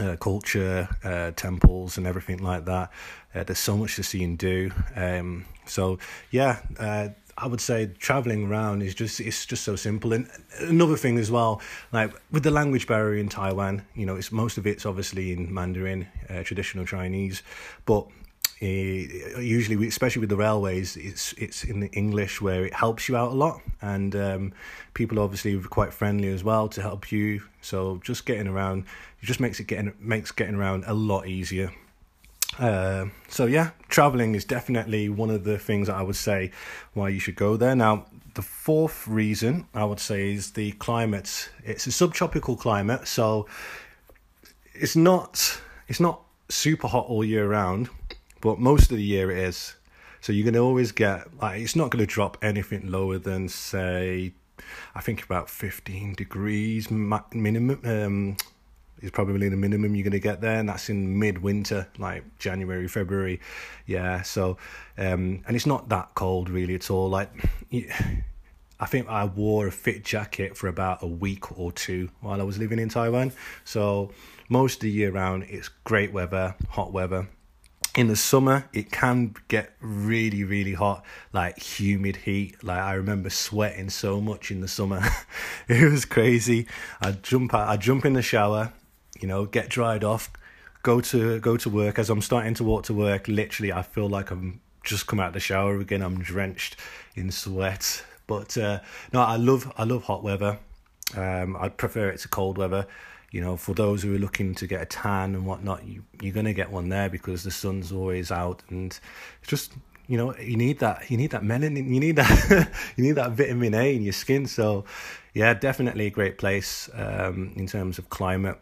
uh, 0.00 0.16
culture, 0.16 0.88
uh, 1.04 1.32
temples, 1.32 1.98
and 1.98 2.06
everything 2.06 2.38
like 2.38 2.64
that. 2.64 2.90
Uh, 3.34 3.44
there's 3.44 3.58
so 3.58 3.76
much 3.76 3.96
to 3.96 4.02
see 4.02 4.24
and 4.24 4.38
do. 4.38 4.70
Um, 4.96 5.44
so 5.66 5.98
yeah, 6.30 6.60
uh, 6.78 7.08
I 7.36 7.46
would 7.46 7.60
say 7.60 7.86
traveling 7.98 8.46
around 8.46 8.82
is 8.82 8.94
just 8.94 9.20
it's 9.20 9.46
just 9.46 9.64
so 9.64 9.76
simple. 9.76 10.12
And 10.12 10.28
another 10.60 10.96
thing 10.96 11.18
as 11.18 11.30
well, 11.30 11.60
like 11.92 12.12
with 12.30 12.42
the 12.42 12.50
language 12.50 12.86
barrier 12.86 13.18
in 13.18 13.28
Taiwan, 13.28 13.82
you 13.94 14.06
know, 14.06 14.16
it's 14.16 14.32
most 14.32 14.58
of 14.58 14.66
it's 14.66 14.86
obviously 14.86 15.32
in 15.32 15.52
Mandarin, 15.52 16.08
uh, 16.28 16.42
traditional 16.42 16.84
Chinese, 16.84 17.42
but 17.86 18.06
uh, 18.62 19.40
usually, 19.40 19.88
especially 19.88 20.20
with 20.20 20.28
the 20.28 20.36
railways, 20.36 20.96
it's 20.96 21.32
it's 21.32 21.64
in 21.64 21.80
the 21.80 21.90
English 21.92 22.40
where 22.40 22.64
it 22.64 22.72
helps 22.72 23.08
you 23.08 23.16
out 23.16 23.32
a 23.32 23.34
lot, 23.34 23.60
and 23.80 24.14
um, 24.14 24.52
people 24.94 25.18
obviously 25.18 25.58
quite 25.58 25.92
friendly 25.92 26.28
as 26.28 26.44
well 26.44 26.68
to 26.68 26.80
help 26.80 27.10
you. 27.10 27.42
So 27.60 28.00
just 28.04 28.24
getting 28.24 28.46
around, 28.46 28.84
it 29.20 29.26
just 29.26 29.40
makes 29.40 29.58
it 29.58 29.64
getting 29.64 29.92
makes 29.98 30.30
getting 30.30 30.54
around 30.54 30.84
a 30.86 30.94
lot 30.94 31.26
easier. 31.26 31.72
Uh, 32.56 33.06
so 33.28 33.46
yeah, 33.46 33.70
traveling 33.88 34.36
is 34.36 34.44
definitely 34.44 35.08
one 35.08 35.30
of 35.30 35.42
the 35.42 35.58
things 35.58 35.88
that 35.88 35.96
I 35.96 36.02
would 36.02 36.16
say 36.16 36.52
why 36.92 37.08
you 37.08 37.18
should 37.18 37.34
go 37.34 37.56
there. 37.56 37.74
Now, 37.74 38.06
the 38.34 38.42
fourth 38.42 39.08
reason 39.08 39.66
I 39.74 39.84
would 39.84 40.00
say 40.00 40.34
is 40.34 40.52
the 40.52 40.70
climate. 40.72 41.50
It's 41.64 41.88
a 41.88 41.92
subtropical 41.92 42.54
climate, 42.54 43.08
so 43.08 43.48
it's 44.72 44.94
not 44.94 45.60
it's 45.88 45.98
not 45.98 46.20
super 46.48 46.86
hot 46.86 47.06
all 47.06 47.24
year 47.24 47.48
round 47.48 47.88
but 48.42 48.58
most 48.58 48.90
of 48.90 48.98
the 48.98 49.04
year 49.04 49.30
it 49.30 49.38
is. 49.38 49.76
So 50.20 50.32
you're 50.32 50.44
gonna 50.44 50.62
always 50.62 50.92
get 50.92 51.34
like 51.40 51.62
it's 51.62 51.74
not 51.74 51.90
gonna 51.90 52.04
drop 52.06 52.36
anything 52.42 52.90
lower 52.90 53.16
than 53.18 53.48
say, 53.48 54.34
I 54.94 55.00
think 55.00 55.24
about 55.24 55.48
fifteen 55.48 56.12
degrees 56.12 56.90
minimum. 56.90 57.80
Um, 57.84 58.36
is 59.02 59.10
probably 59.10 59.48
the 59.48 59.56
minimum 59.56 59.94
you're 59.94 60.04
going 60.04 60.12
to 60.12 60.20
get 60.20 60.40
there, 60.40 60.60
and 60.60 60.68
that's 60.68 60.88
in 60.88 61.18
midwinter, 61.18 61.88
like 61.98 62.38
January, 62.38 62.86
February. 62.86 63.40
Yeah, 63.84 64.22
so 64.22 64.56
um, 64.96 65.42
and 65.46 65.56
it's 65.56 65.66
not 65.66 65.88
that 65.88 66.14
cold 66.14 66.48
really 66.48 66.76
at 66.76 66.88
all. 66.88 67.10
Like, 67.10 67.30
I 67.72 68.86
think 68.86 69.08
I 69.08 69.24
wore 69.24 69.66
a 69.66 69.72
fit 69.72 70.04
jacket 70.04 70.56
for 70.56 70.68
about 70.68 71.02
a 71.02 71.06
week 71.06 71.58
or 71.58 71.72
two 71.72 72.10
while 72.20 72.40
I 72.40 72.44
was 72.44 72.58
living 72.58 72.78
in 72.78 72.88
Taiwan. 72.88 73.32
So 73.64 74.12
most 74.48 74.76
of 74.76 74.80
the 74.82 74.90
year 74.90 75.10
round, 75.10 75.44
it's 75.48 75.68
great 75.84 76.12
weather, 76.12 76.54
hot 76.68 76.92
weather. 76.92 77.28
In 77.94 78.08
the 78.08 78.16
summer, 78.16 78.68
it 78.72 78.90
can 78.90 79.34
get 79.48 79.74
really, 79.80 80.44
really 80.44 80.72
hot, 80.72 81.04
like 81.34 81.58
humid 81.58 82.16
heat. 82.16 82.64
Like 82.64 82.80
I 82.80 82.94
remember 82.94 83.28
sweating 83.28 83.90
so 83.90 84.18
much 84.18 84.50
in 84.50 84.62
the 84.62 84.68
summer, 84.68 85.02
it 85.68 85.90
was 85.90 86.06
crazy. 86.06 86.66
I 87.02 87.12
jump 87.12 87.52
I 87.52 87.76
jump 87.76 88.06
in 88.06 88.14
the 88.14 88.22
shower, 88.22 88.72
you 89.20 89.28
know, 89.28 89.44
get 89.44 89.68
dried 89.68 90.04
off, 90.04 90.30
go 90.82 91.02
to 91.02 91.38
go 91.40 91.58
to 91.58 91.68
work. 91.68 91.98
As 91.98 92.08
I'm 92.08 92.22
starting 92.22 92.54
to 92.54 92.64
walk 92.64 92.84
to 92.84 92.94
work, 92.94 93.28
literally, 93.28 93.72
I 93.72 93.82
feel 93.82 94.08
like 94.08 94.30
I'm 94.30 94.62
just 94.84 95.06
come 95.06 95.20
out 95.20 95.28
of 95.28 95.34
the 95.34 95.40
shower 95.40 95.78
again. 95.78 96.00
I'm 96.02 96.22
drenched 96.22 96.76
in 97.14 97.30
sweat. 97.30 98.04
But 98.26 98.56
uh, 98.56 98.80
no, 99.12 99.20
I 99.20 99.36
love 99.36 99.70
I 99.76 99.84
love 99.84 100.04
hot 100.04 100.22
weather. 100.22 100.58
Um, 101.14 101.56
I'd 101.60 101.76
prefer 101.76 102.08
it 102.08 102.20
to 102.20 102.28
cold 102.28 102.56
weather. 102.56 102.86
You 103.32 103.40
know, 103.40 103.56
for 103.56 103.74
those 103.74 104.02
who 104.02 104.14
are 104.14 104.18
looking 104.18 104.54
to 104.56 104.66
get 104.66 104.82
a 104.82 104.84
tan 104.84 105.34
and 105.34 105.46
whatnot, 105.46 105.86
you 105.86 106.04
you're 106.20 106.34
gonna 106.34 106.52
get 106.52 106.70
one 106.70 106.90
there 106.90 107.08
because 107.08 107.42
the 107.42 107.50
sun's 107.50 107.90
always 107.90 108.30
out, 108.30 108.62
and 108.68 108.98
it's 109.40 109.48
just 109.48 109.72
you 110.06 110.18
know 110.18 110.36
you 110.36 110.58
need 110.58 110.80
that 110.80 111.10
you 111.10 111.16
need 111.16 111.30
that 111.30 111.42
melanin 111.42 111.88
you 111.88 111.98
need 111.98 112.16
that 112.16 112.70
you 112.96 113.04
need 113.04 113.12
that 113.12 113.32
vitamin 113.32 113.74
A 113.74 113.96
in 113.96 114.02
your 114.02 114.12
skin. 114.12 114.46
So 114.46 114.84
yeah, 115.32 115.54
definitely 115.54 116.06
a 116.06 116.10
great 116.10 116.36
place 116.36 116.90
um, 116.92 117.54
in 117.56 117.66
terms 117.66 117.98
of 117.98 118.10
climate. 118.10 118.58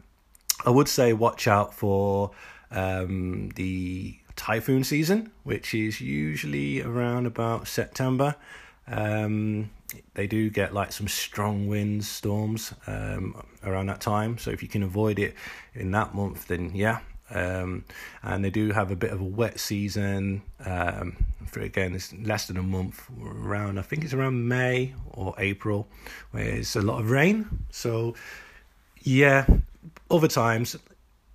I 0.64 0.70
would 0.70 0.86
say 0.86 1.12
watch 1.14 1.48
out 1.48 1.74
for 1.74 2.30
um, 2.70 3.48
the 3.56 4.16
typhoon 4.36 4.84
season, 4.84 5.32
which 5.42 5.74
is 5.74 6.00
usually 6.00 6.80
around 6.80 7.26
about 7.26 7.66
September. 7.66 8.36
Um, 8.86 9.70
they 10.14 10.26
do 10.26 10.50
get 10.50 10.74
like 10.74 10.92
some 10.92 11.08
strong 11.08 11.68
winds, 11.68 12.08
storms 12.08 12.72
um, 12.86 13.42
around 13.64 13.86
that 13.86 14.00
time. 14.00 14.38
So 14.38 14.50
if 14.50 14.62
you 14.62 14.68
can 14.68 14.82
avoid 14.82 15.18
it 15.18 15.34
in 15.74 15.90
that 15.92 16.14
month, 16.14 16.48
then 16.48 16.72
yeah. 16.74 17.00
Um, 17.32 17.84
and 18.24 18.44
they 18.44 18.50
do 18.50 18.72
have 18.72 18.90
a 18.90 18.96
bit 18.96 19.12
of 19.12 19.20
a 19.20 19.24
wet 19.24 19.60
season. 19.60 20.42
Um, 20.64 21.16
for 21.46 21.60
again, 21.60 21.94
it's 21.94 22.12
less 22.12 22.46
than 22.46 22.56
a 22.56 22.62
month. 22.62 23.08
Around 23.22 23.78
I 23.78 23.82
think 23.82 24.04
it's 24.04 24.12
around 24.12 24.48
May 24.48 24.94
or 25.12 25.34
April, 25.38 25.86
where 26.32 26.44
it's 26.44 26.76
a 26.76 26.82
lot 26.82 27.00
of 27.00 27.10
rain. 27.10 27.46
So 27.70 28.14
yeah, 29.02 29.46
other 30.10 30.28
times 30.28 30.76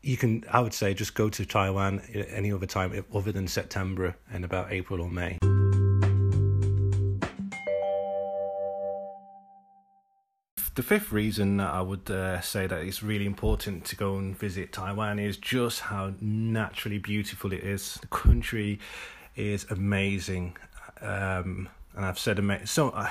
you 0.06 0.18
can 0.18 0.44
i 0.52 0.60
would 0.60 0.74
say 0.74 0.94
just 0.94 1.16
go 1.16 1.30
to 1.30 1.46
taiwan 1.46 2.00
any 2.30 2.52
other 2.52 2.68
time 2.68 3.04
other 3.14 3.32
than 3.32 3.48
september 3.48 4.16
and 4.32 4.46
about 4.46 4.72
april 4.72 5.02
or 5.02 5.10
may 5.10 5.38
the 10.76 10.84
fifth 10.84 11.12
reason 11.12 11.58
that 11.58 11.74
i 11.74 11.82
would 11.82 12.10
uh, 12.12 12.40
say 12.42 12.68
that 12.68 12.82
it's 12.82 13.02
really 13.02 13.26
important 13.26 13.84
to 13.86 13.96
go 13.96 14.18
and 14.18 14.38
visit 14.38 14.72
taiwan 14.72 15.20
is 15.20 15.38
just 15.38 15.82
how 15.82 16.14
naturally 16.22 16.98
beautiful 16.98 17.52
it 17.52 17.64
is 17.64 17.96
the 18.02 18.08
country 18.08 18.80
is 19.36 19.66
amazing 19.70 20.56
um, 21.02 21.70
and 21.96 22.06
I've 22.06 22.20
said 22.20 22.40
so. 22.66 22.90
Uh, 22.90 23.10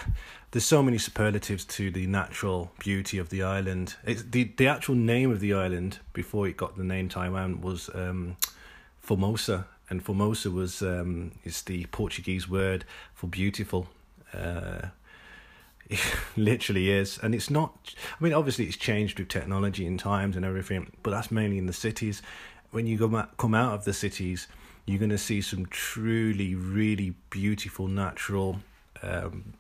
there's 0.51 0.65
so 0.65 0.83
many 0.83 0.99
superlatives 0.99 1.65
to 1.65 1.91
the 1.91 2.07
natural 2.07 2.71
beauty 2.79 3.19
of 3.19 3.31
the 3.31 3.43
island. 3.43 3.97
It's 4.05 4.23
the 4.23 4.53
the 4.57 4.69
actual 4.69 4.95
name 4.95 5.31
of 5.31 5.41
the 5.41 5.55
island 5.55 5.99
before 6.13 6.47
it 6.47 6.57
got 6.57 6.77
the 6.77 6.85
name 6.85 7.09
Taiwan 7.09 7.61
was 7.61 7.91
um, 7.95 8.37
Formosa, 9.01 9.67
and 9.89 10.03
Formosa 10.03 10.51
was 10.51 10.83
um, 10.83 11.33
is 11.45 11.63
the 11.63 11.87
Portuguese 11.87 12.49
word 12.49 12.85
for 13.15 13.27
beautiful. 13.27 13.89
Uh, 14.33 14.89
it 15.89 16.01
literally 16.37 16.91
is, 16.91 17.19
and 17.23 17.35
it's 17.35 17.51
not. 17.51 17.95
I 18.19 18.23
mean, 18.23 18.33
obviously, 18.33 18.67
it's 18.67 18.77
changed 18.77 19.19
with 19.19 19.29
technology 19.29 19.87
and 19.87 19.99
times 19.99 20.37
and 20.37 20.45
everything, 20.45 20.93
but 21.03 21.11
that's 21.11 21.31
mainly 21.31 21.59
in 21.59 21.67
the 21.67 21.73
cities. 21.73 22.23
When 22.71 22.87
you 22.87 22.97
go 22.99 23.27
come 23.37 23.55
out 23.55 23.75
of 23.75 23.85
the 23.85 23.93
cities, 23.93 24.49
you're 24.87 24.99
going 24.99 25.11
to 25.11 25.19
see 25.19 25.41
some 25.41 25.67
truly, 25.67 26.55
really 26.55 27.15
beautiful 27.31 27.89
natural 27.89 28.61
um, 29.03 29.55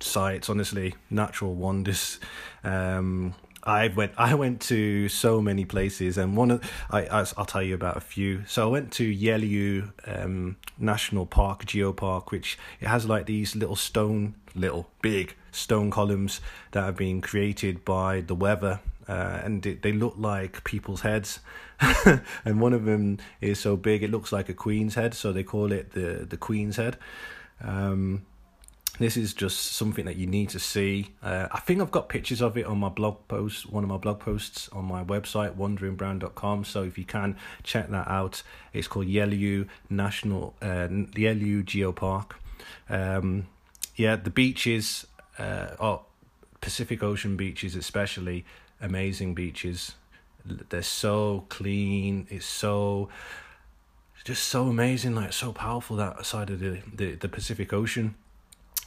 sites. 0.00 0.48
Honestly, 0.48 0.94
natural 1.10 1.54
wonders. 1.54 2.20
Um, 2.62 3.34
I 3.68 3.88
went. 3.88 4.12
I 4.16 4.34
went 4.34 4.62
to 4.62 5.10
so 5.10 5.42
many 5.42 5.66
places, 5.66 6.16
and 6.16 6.34
one 6.38 6.50
of 6.50 6.72
I, 6.90 7.04
I 7.04 7.26
will 7.36 7.44
tell 7.44 7.62
you 7.62 7.74
about 7.74 7.98
a 7.98 8.00
few. 8.00 8.44
So 8.46 8.66
I 8.66 8.70
went 8.70 8.92
to 8.92 9.14
Yehliu 9.14 9.92
um, 10.06 10.56
National 10.78 11.26
Park, 11.26 11.66
Geopark, 11.66 12.30
which 12.30 12.58
it 12.80 12.88
has 12.88 13.06
like 13.06 13.26
these 13.26 13.54
little 13.54 13.76
stone, 13.76 14.34
little 14.54 14.88
big 15.02 15.36
stone 15.52 15.90
columns 15.90 16.40
that 16.70 16.82
have 16.82 16.96
been 16.96 17.20
created 17.20 17.84
by 17.84 18.22
the 18.22 18.34
weather, 18.34 18.80
uh, 19.06 19.40
and 19.44 19.66
it, 19.66 19.82
they 19.82 19.92
look 19.92 20.14
like 20.16 20.64
people's 20.64 21.02
heads. 21.02 21.40
and 22.46 22.62
one 22.62 22.72
of 22.72 22.86
them 22.86 23.18
is 23.42 23.60
so 23.60 23.76
big 23.76 24.02
it 24.02 24.10
looks 24.10 24.32
like 24.32 24.48
a 24.48 24.54
queen's 24.54 24.94
head, 24.94 25.12
so 25.12 25.30
they 25.30 25.44
call 25.44 25.72
it 25.72 25.90
the 25.92 26.26
the 26.26 26.38
queen's 26.38 26.76
head. 26.76 26.96
Um, 27.62 28.24
this 28.98 29.16
is 29.16 29.32
just 29.32 29.72
something 29.72 30.04
that 30.06 30.16
you 30.16 30.26
need 30.26 30.48
to 30.50 30.58
see. 30.58 31.14
Uh, 31.22 31.46
I 31.52 31.60
think 31.60 31.80
I've 31.80 31.90
got 31.90 32.08
pictures 32.08 32.42
of 32.42 32.58
it 32.58 32.66
on 32.66 32.78
my 32.78 32.88
blog 32.88 33.16
post, 33.28 33.70
one 33.70 33.84
of 33.84 33.90
my 33.90 33.96
blog 33.96 34.18
posts 34.18 34.68
on 34.70 34.84
my 34.84 35.04
website, 35.04 35.54
wanderingbrown.com. 35.54 36.64
So 36.64 36.82
if 36.82 36.98
you 36.98 37.04
can 37.04 37.36
check 37.62 37.88
that 37.90 38.08
out, 38.08 38.42
it's 38.72 38.88
called 38.88 39.06
Yehliu 39.06 39.68
National, 39.88 40.54
uh, 40.60 40.88
Yehliu 40.88 41.64
Geopark. 41.64 42.32
Um, 42.88 43.46
yeah, 43.94 44.16
the 44.16 44.30
beaches, 44.30 45.06
uh, 45.38 45.68
oh, 45.78 46.02
Pacific 46.60 47.02
Ocean 47.02 47.36
beaches, 47.36 47.76
especially 47.76 48.44
amazing 48.80 49.34
beaches. 49.34 49.94
They're 50.44 50.82
so 50.82 51.44
clean. 51.48 52.26
It's 52.30 52.46
so 52.46 53.08
just 54.24 54.48
so 54.48 54.68
amazing, 54.68 55.14
like 55.14 55.32
so 55.32 55.52
powerful 55.52 55.96
that 55.96 56.26
side 56.26 56.50
of 56.50 56.60
the, 56.60 56.80
the, 56.92 57.14
the 57.14 57.28
Pacific 57.28 57.72
Ocean 57.72 58.14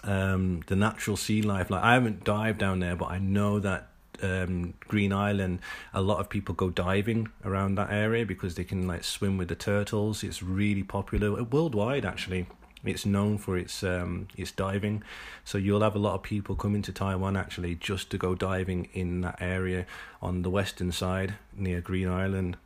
um, 0.03 0.62
the 0.67 0.75
natural 0.75 1.17
sea 1.17 1.41
life. 1.41 1.70
Like 1.70 1.84
I 1.84 1.93
haven't 1.93 2.24
dived 2.24 2.60
down 2.60 2.79
there, 2.79 2.96
but 2.96 3.10
I 3.10 3.20
know 3.20 3.60
that 3.60 3.89
um, 4.22 4.74
Green 4.88 5.13
Island, 5.13 5.60
a 5.93 6.01
lot 6.01 6.20
of 6.20 6.29
people 6.29 6.55
go 6.55 6.70
diving 6.70 7.29
around 7.43 7.75
that 7.75 7.91
area 7.91 8.25
because 8.25 8.55
they 8.55 8.63
can 8.63 8.88
like 8.88 9.03
swim 9.03 9.38
with 9.38 9.48
the 9.48 9.55
turtles. 9.55 10.24
It's 10.24 10.43
really 10.43 10.84
popular 10.84 11.43
worldwide, 11.43 12.05
actually. 12.05 12.48
It's 12.84 13.05
known 13.05 13.38
for 13.38 13.58
its 13.58 13.84
um, 13.84 14.27
its 14.36 14.51
diving, 14.51 15.03
so 15.46 15.60
you'll 15.60 15.81
have 15.81 15.96
a 15.96 16.00
lot 16.00 16.15
of 16.15 16.24
people 16.24 16.55
coming 16.55 16.81
to 16.84 16.91
Taiwan 16.91 17.38
actually 17.38 17.75
just 17.75 18.10
to 18.10 18.17
go 18.17 18.34
diving 18.34 18.89
in 18.93 19.22
that 19.22 19.38
area 19.39 19.86
on 20.20 20.41
the 20.41 20.50
western 20.50 20.91
side 20.91 21.36
near 21.55 21.79
Green 21.79 22.08
Island. 22.08 22.58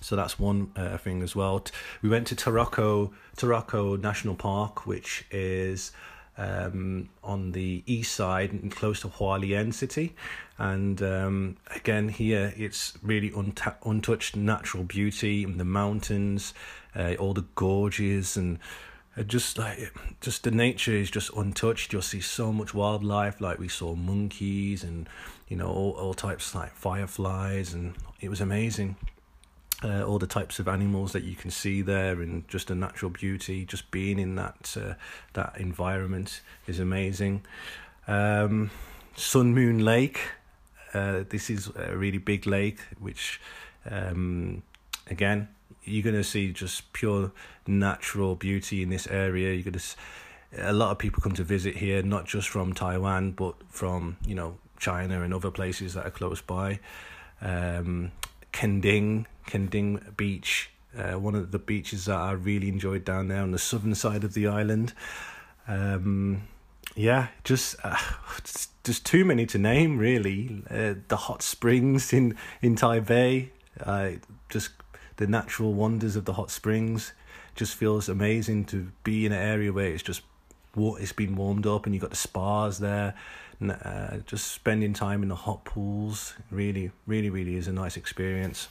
So 0.00 0.14
that's 0.16 0.38
one 0.38 0.70
uh, 0.76 0.96
thing 0.98 1.20
as 1.22 1.34
well. 1.34 1.64
We 2.00 2.08
went 2.08 2.28
to 2.28 2.36
Taroko 2.36 3.10
Taroko 3.36 4.00
National 4.00 4.36
Park, 4.36 4.86
which 4.86 5.26
is 5.32 5.90
um, 6.36 7.08
on 7.22 7.52
the 7.52 7.82
east 7.86 8.14
side, 8.14 8.52
and 8.52 8.70
close 8.72 9.00
to 9.00 9.08
Hualien 9.08 9.72
city. 9.72 10.14
And 10.58 11.02
um, 11.02 11.56
again, 11.74 12.08
here 12.08 12.52
it's 12.56 12.94
really 13.02 13.30
unta- 13.30 13.76
untouched 13.84 14.36
natural 14.36 14.84
beauty, 14.84 15.44
the 15.44 15.64
mountains, 15.64 16.54
uh, 16.94 17.14
all 17.18 17.34
the 17.34 17.46
gorges, 17.54 18.36
and 18.36 18.58
uh, 19.16 19.22
just 19.22 19.58
like 19.58 19.92
just 20.20 20.44
the 20.44 20.50
nature 20.50 20.92
is 20.92 21.10
just 21.10 21.30
untouched. 21.34 21.92
You'll 21.92 22.02
see 22.02 22.20
so 22.20 22.52
much 22.52 22.74
wildlife, 22.74 23.40
like 23.40 23.58
we 23.58 23.68
saw 23.68 23.94
monkeys 23.94 24.84
and 24.84 25.08
you 25.48 25.56
know 25.56 25.68
all 25.68 25.92
all 25.92 26.14
types 26.14 26.54
like 26.54 26.72
fireflies, 26.72 27.74
and 27.74 27.94
it 28.20 28.28
was 28.28 28.40
amazing 28.40 28.96
uh, 29.82 30.04
all 30.04 30.18
the 30.18 30.26
types 30.26 30.58
of 30.58 30.68
animals 30.68 31.12
that 31.12 31.24
you 31.24 31.34
can 31.34 31.50
see 31.50 31.82
there 31.82 32.20
and 32.20 32.46
just 32.48 32.68
the 32.68 32.74
natural 32.74 33.10
beauty 33.10 33.64
just 33.64 33.90
being 33.90 34.18
in 34.18 34.34
that 34.36 34.76
uh, 34.80 34.94
that 35.32 35.56
environment 35.58 36.40
is 36.66 36.78
amazing. 36.78 37.42
Um, 38.06 38.70
sun 39.16 39.54
moon 39.54 39.84
lake 39.84 40.20
uh, 40.94 41.24
this 41.28 41.50
is 41.50 41.70
a 41.76 41.96
really 41.96 42.18
big 42.18 42.46
lake 42.46 42.80
which 42.98 43.40
um, 43.88 44.62
again 45.08 45.48
you're 45.84 46.02
going 46.02 46.16
to 46.16 46.24
see 46.24 46.52
just 46.52 46.92
pure 46.92 47.32
natural 47.66 48.36
beauty 48.36 48.82
in 48.82 48.90
this 48.90 49.06
area. 49.06 49.52
You're 49.52 49.62
going 49.62 49.74
to 49.74 49.82
a 50.58 50.72
lot 50.72 50.90
of 50.90 50.98
people 50.98 51.22
come 51.22 51.32
to 51.32 51.44
visit 51.44 51.76
here 51.76 52.02
not 52.02 52.26
just 52.26 52.48
from 52.48 52.72
Taiwan 52.74 53.32
but 53.32 53.54
from 53.68 54.16
you 54.26 54.34
know 54.34 54.58
China 54.78 55.22
and 55.22 55.32
other 55.32 55.50
places 55.50 55.94
that 55.94 56.06
are 56.06 56.10
close 56.10 56.40
by. 56.40 56.80
Um, 57.40 58.12
Kending, 58.52 59.26
Kending 59.46 60.00
Beach 60.16 60.70
uh, 60.96 61.12
one 61.12 61.34
of 61.34 61.50
the 61.50 61.58
beaches 61.58 62.06
that 62.06 62.16
I 62.16 62.32
really 62.32 62.68
enjoyed 62.68 63.04
down 63.04 63.28
there 63.28 63.42
on 63.42 63.52
the 63.52 63.58
southern 63.58 63.94
side 63.94 64.24
of 64.24 64.34
the 64.34 64.46
island. 64.46 64.92
Um, 65.68 66.48
yeah, 66.96 67.28
just 67.44 67.76
uh, 67.84 67.96
just 68.84 69.06
too 69.06 69.24
many 69.24 69.46
to 69.46 69.58
name 69.58 69.98
really. 69.98 70.62
Uh, 70.68 70.94
the 71.08 71.16
hot 71.16 71.42
springs 71.42 72.12
in 72.12 72.36
in 72.60 72.74
Taipei, 72.74 73.50
uh, 73.84 74.12
just 74.48 74.70
the 75.16 75.26
natural 75.26 75.74
wonders 75.74 76.16
of 76.16 76.24
the 76.24 76.34
hot 76.34 76.50
springs. 76.50 77.12
Just 77.54 77.74
feels 77.74 78.08
amazing 78.08 78.64
to 78.66 78.90
be 79.04 79.26
in 79.26 79.32
an 79.32 79.38
area 79.38 79.72
where 79.72 79.86
it's 79.86 80.02
just 80.02 80.22
it's 80.76 81.12
been 81.12 81.34
warmed 81.34 81.66
up 81.66 81.84
and 81.84 81.94
you've 81.94 82.02
got 82.02 82.10
the 82.10 82.16
spas 82.16 82.78
there. 82.78 83.14
Uh, 83.62 84.18
just 84.24 84.52
spending 84.52 84.94
time 84.94 85.22
in 85.22 85.28
the 85.28 85.34
hot 85.34 85.64
pools 85.64 86.34
really, 86.50 86.90
really, 87.06 87.28
really 87.28 87.56
is 87.56 87.68
a 87.68 87.72
nice 87.72 87.96
experience. 87.96 88.68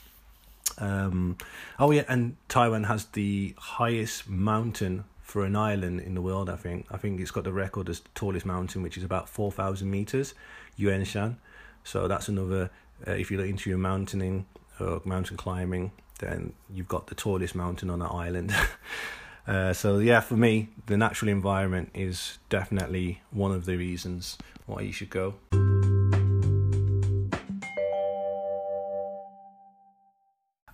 Um, 0.78 1.36
oh 1.78 1.90
yeah, 1.92 2.02
and 2.08 2.36
Taiwan 2.48 2.84
has 2.84 3.04
the 3.06 3.54
highest 3.56 4.28
mountain 4.28 5.04
for 5.22 5.44
an 5.44 5.54
island 5.54 6.00
in 6.00 6.14
the 6.14 6.22
world. 6.22 6.50
I 6.50 6.56
think 6.56 6.86
I 6.90 6.96
think 6.96 7.20
it's 7.20 7.30
got 7.30 7.44
the 7.44 7.52
record 7.52 7.88
as 7.88 8.00
the 8.00 8.08
tallest 8.14 8.44
mountain, 8.44 8.82
which 8.82 8.96
is 8.96 9.04
about 9.04 9.28
four 9.28 9.52
thousand 9.52 9.90
meters, 9.90 10.34
Yuanshan. 10.78 11.36
So 11.84 12.08
that's 12.08 12.28
another. 12.28 12.70
Uh, 13.06 13.12
if 13.12 13.30
you're 13.30 13.44
into 13.44 13.70
your 13.70 13.78
mountaining 13.78 14.46
or 14.80 15.00
mountain 15.04 15.36
climbing, 15.36 15.92
then 16.18 16.52
you've 16.68 16.88
got 16.88 17.06
the 17.06 17.14
tallest 17.14 17.54
mountain 17.54 17.90
on 17.90 18.00
that 18.00 18.10
island. 18.10 18.52
uh, 19.46 19.72
so 19.72 19.98
yeah, 19.98 20.20
for 20.20 20.36
me, 20.36 20.68
the 20.86 20.96
natural 20.96 21.30
environment 21.30 21.90
is 21.94 22.38
definitely 22.48 23.22
one 23.30 23.52
of 23.52 23.64
the 23.64 23.76
reasons 23.76 24.38
why 24.66 24.82
you 24.82 24.92
should 24.92 25.10
go. 25.10 25.34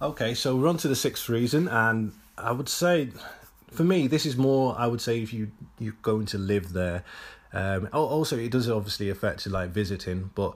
Okay, 0.01 0.35
so 0.35 0.55
we're 0.55 0.69
on 0.69 0.77
to 0.79 0.89
the 0.89 0.97
sixth 0.97 1.29
reason, 1.29 1.69
and 1.69 2.13
I 2.37 2.53
would 2.53 2.69
say, 2.69 3.09
for 3.71 3.83
me, 3.83 4.07
this 4.07 4.27
is 4.27 4.37
more. 4.37 4.75
I 4.79 4.87
would 4.87 5.01
say 5.01 5.23
if 5.23 5.33
you 5.33 5.51
you're 5.79 5.95
going 6.03 6.27
to 6.27 6.39
live 6.39 6.73
there. 6.73 7.03
Um, 7.53 7.89
also, 7.93 8.37
it 8.37 8.51
does 8.51 8.69
obviously 8.69 9.09
affect 9.09 9.47
like 9.47 9.71
visiting, 9.71 10.31
but 10.35 10.55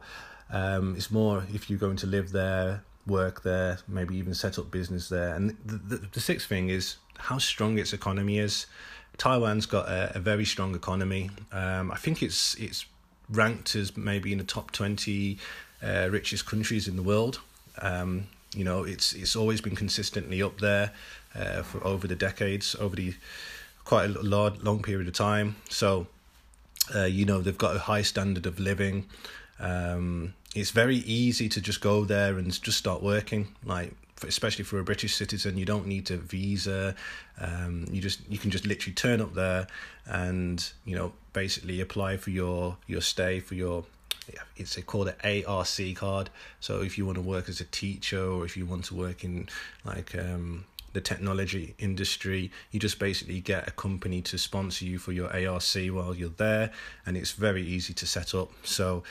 um, 0.51 0.95
it's 0.97 1.11
more 1.11 1.45
if 1.55 1.71
you're 1.71 1.79
going 1.79 1.97
to 1.97 2.07
live 2.07 2.33
there, 2.33 2.85
work 3.07 3.43
there, 3.43 3.79
maybe 3.89 4.17
even 4.17 4.35
set 4.35 4.59
up 4.59 4.71
business 4.71 5.09
there. 5.09 5.35
And 5.35 5.57
the 5.65 5.77
the, 5.77 5.97
the 6.13 6.21
sixth 6.21 6.49
thing 6.49 6.69
is 6.71 6.97
how 7.19 7.39
strong 7.39 7.79
its 7.79 7.93
economy 7.93 8.39
is. 8.39 8.67
Taiwan's 9.19 9.67
got 9.67 9.89
a, 9.89 10.17
a 10.17 10.21
very 10.21 10.45
strong 10.45 10.75
economy. 10.75 11.31
Um, 11.53 11.91
I 11.91 11.97
think 11.97 12.23
it's 12.23 12.55
it's 12.55 12.87
ranked 13.29 13.77
as 13.77 13.97
maybe 13.97 14.33
in 14.33 14.39
the 14.39 14.45
top 14.45 14.71
twenty 14.71 15.39
uh, 15.83 16.09
richest 16.11 16.47
countries 16.47 16.89
in 16.89 16.97
the 16.97 17.03
world. 17.03 17.41
Um, 17.83 18.27
you 18.55 18.65
know, 18.65 18.85
it's 18.85 19.13
it's 19.13 19.37
always 19.37 19.61
been 19.61 19.77
consistently 19.77 20.43
up 20.43 20.59
there 20.59 20.93
uh, 21.35 21.63
for 21.63 21.85
over 21.87 22.07
the 22.07 22.17
decades, 22.17 22.75
over 22.81 22.97
the 22.97 23.15
quite 23.85 24.11
a 24.11 24.23
long, 24.23 24.59
long 24.63 24.83
period 24.83 25.09
of 25.09 25.15
time. 25.15 25.57
So, 25.69 26.07
uh, 26.95 27.05
you 27.05 27.25
know, 27.25 27.41
they've 27.41 27.59
got 27.59 27.77
a 27.77 27.79
high 27.79 28.03
standard 28.03 28.47
of 28.47 28.59
living. 28.59 29.07
Um, 29.59 30.35
it's 30.55 30.71
very 30.71 30.97
easy 30.97 31.49
to 31.49 31.61
just 31.61 31.81
go 31.81 32.05
there 32.05 32.39
and 32.39 32.61
just 32.63 32.79
start 32.79 33.03
working. 33.03 33.49
Like, 33.65 33.95
especially 34.27 34.65
for 34.65 34.79
a 34.79 34.85
British 34.85 35.15
citizen, 35.15 35.57
you 35.57 35.65
don't 35.65 35.87
need 35.87 36.11
a 36.11 36.17
visa. 36.17 36.95
Um, 37.41 37.87
you 37.91 38.01
just 38.01 38.21
you 38.29 38.39
can 38.39 38.51
just 38.51 38.67
literally 38.67 38.95
turn 38.95 39.21
up 39.21 39.35
there 39.35 39.67
and 40.07 40.73
you 40.85 40.97
know 40.97 41.13
basically 41.33 41.81
apply 41.81 42.17
for 42.17 42.31
your 42.31 42.77
your 42.87 43.01
stay 43.01 43.41
for 43.41 43.55
your 43.55 43.85
it's 44.57 44.77
a 44.77 44.83
called 44.83 45.09
an 45.09 45.45
ARC 45.47 45.97
card. 45.97 46.31
So 46.61 46.83
if 46.83 46.99
you 46.99 47.07
want 47.07 47.17
to 47.17 47.23
work 47.23 47.49
as 47.49 47.61
a 47.61 47.65
teacher 47.65 48.25
or 48.25 48.45
if 48.45 48.57
you 48.57 48.67
want 48.67 48.85
to 48.87 48.95
work 48.95 49.25
in 49.25 49.49
like 49.85 50.15
um, 50.17 50.65
the 50.93 51.01
technology 51.01 51.75
industry, 51.79 52.51
you 52.71 52.81
just 52.81 52.99
basically 52.99 53.41
get 53.41 53.67
a 53.69 53.71
company 53.73 54.23
to 54.23 54.39
sponsor 54.39 54.85
you 54.85 54.99
for 54.99 55.13
your 55.13 55.29
ARC 55.29 55.63
while 55.91 56.15
you're 56.15 56.31
there, 56.31 56.71
and 57.07 57.17
it's 57.17 57.33
very 57.33 57.63
easy 57.63 57.95
to 57.95 58.07
set 58.07 58.35
up. 58.35 58.51
So 58.65 59.03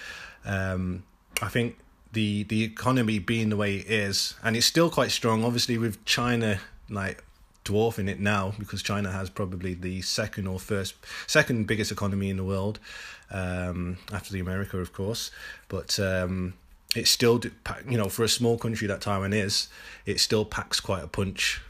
um, 0.45 1.03
I 1.41 1.47
think 1.47 1.77
the 2.13 2.43
the 2.43 2.63
economy 2.63 3.19
being 3.19 3.49
the 3.49 3.57
way 3.57 3.77
it 3.77 3.87
is, 3.87 4.35
and 4.43 4.55
it's 4.55 4.65
still 4.65 4.89
quite 4.89 5.11
strong. 5.11 5.43
Obviously, 5.43 5.77
with 5.77 6.03
China 6.05 6.59
like 6.89 7.23
dwarfing 7.63 8.07
it 8.07 8.19
now 8.19 8.53
because 8.57 8.81
China 8.81 9.11
has 9.11 9.29
probably 9.29 9.73
the 9.73 10.01
second 10.01 10.47
or 10.47 10.59
first 10.59 10.95
second 11.27 11.67
biggest 11.67 11.91
economy 11.91 12.29
in 12.29 12.37
the 12.37 12.43
world 12.43 12.79
um, 13.31 13.97
after 14.11 14.33
the 14.33 14.39
America, 14.39 14.79
of 14.79 14.91
course. 14.91 15.29
But 15.67 15.99
um, 15.99 16.55
it 16.95 17.07
still, 17.07 17.39
you 17.87 17.97
know, 17.97 18.09
for 18.09 18.23
a 18.23 18.29
small 18.29 18.57
country 18.57 18.87
that 18.87 19.01
Taiwan 19.01 19.33
is, 19.33 19.67
it 20.05 20.19
still 20.19 20.45
packs 20.45 20.79
quite 20.79 21.03
a 21.03 21.07
punch. 21.07 21.61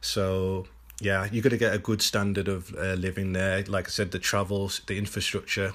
So 0.00 0.66
yeah, 1.00 1.28
you're 1.30 1.42
gonna 1.42 1.56
get 1.56 1.74
a 1.74 1.78
good 1.78 2.02
standard 2.02 2.48
of 2.48 2.74
uh, 2.76 2.94
living 2.94 3.32
there. 3.32 3.62
Like 3.64 3.86
I 3.86 3.90
said, 3.90 4.10
the 4.10 4.18
travels, 4.18 4.80
the 4.86 4.98
infrastructure 4.98 5.74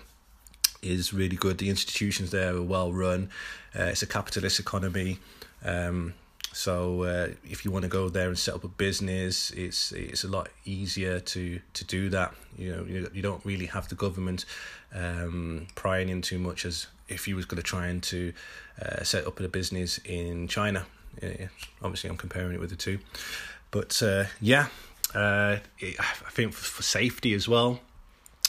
is 0.82 1.14
really 1.14 1.36
good. 1.36 1.58
The 1.58 1.70
institutions 1.70 2.32
there 2.32 2.56
are 2.56 2.62
well 2.62 2.92
run. 2.92 3.30
Uh, 3.78 3.84
it's 3.84 4.02
a 4.02 4.08
capitalist 4.08 4.60
economy. 4.60 5.20
Um, 5.64 6.14
so 6.52 7.04
uh, 7.04 7.28
if 7.44 7.64
you 7.64 7.72
want 7.72 7.84
to 7.84 7.90
go 7.90 8.10
there 8.10 8.28
and 8.28 8.38
set 8.38 8.56
up 8.56 8.64
a 8.64 8.68
business, 8.68 9.52
it's 9.52 9.92
it's 9.92 10.24
a 10.24 10.28
lot 10.28 10.50
easier 10.66 11.20
to 11.20 11.60
to 11.74 11.86
do 11.86 12.10
that. 12.10 12.34
You 12.58 12.76
know, 12.76 12.86
you, 12.86 13.10
you 13.14 13.22
don't 13.22 13.44
really 13.46 13.68
have 13.68 13.88
the 13.88 13.96
government 13.96 14.46
um, 14.94 15.68
prying 15.76 16.10
in 16.10 16.22
too 16.22 16.40
much 16.40 16.66
as 16.66 16.88
if 17.08 17.28
you 17.28 17.36
was 17.36 17.46
going 17.46 17.62
to 17.62 17.68
try 17.68 17.88
and 17.88 18.02
to 18.04 18.34
uh, 18.82 19.04
set 19.04 19.28
up 19.28 19.40
a 19.40 19.48
business 19.48 20.00
in 20.06 20.48
China. 20.48 20.86
Yeah, 21.22 21.48
obviously, 21.82 22.10
I'm 22.10 22.18
comparing 22.18 22.54
it 22.54 22.60
with 22.60 22.72
the 22.72 22.76
two, 22.76 23.00
but 23.72 24.02
uh, 24.02 24.26
yeah, 24.42 24.68
uh, 25.14 25.58
it, 25.80 26.00
I 26.00 26.32
think 26.32 26.54
for, 26.54 26.66
for 26.66 26.84
safety 26.84 27.34
as 27.34 27.48
well. 27.48 27.80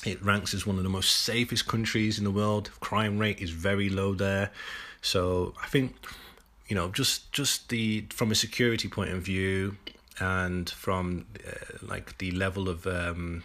It 0.04 0.22
ranks 0.24 0.54
as 0.54 0.66
one 0.66 0.78
of 0.78 0.82
the 0.82 0.88
most 0.88 1.10
safest 1.10 1.66
countries 1.66 2.18
in 2.18 2.24
the 2.24 2.30
world. 2.30 2.70
Crime 2.80 3.18
rate 3.18 3.40
is 3.40 3.50
very 3.50 3.90
low 3.90 4.14
there, 4.14 4.50
so 5.02 5.54
I 5.62 5.66
think 5.66 5.94
you 6.68 6.76
know 6.76 6.88
just 6.88 7.32
just 7.32 7.68
the 7.68 8.06
from 8.10 8.30
a 8.30 8.34
security 8.34 8.88
point 8.88 9.10
of 9.10 9.22
view 9.22 9.76
and 10.18 10.70
from 10.70 11.26
uh, 11.46 11.76
like 11.82 12.16
the 12.18 12.30
level 12.30 12.68
of 12.68 12.86
um, 12.86 13.42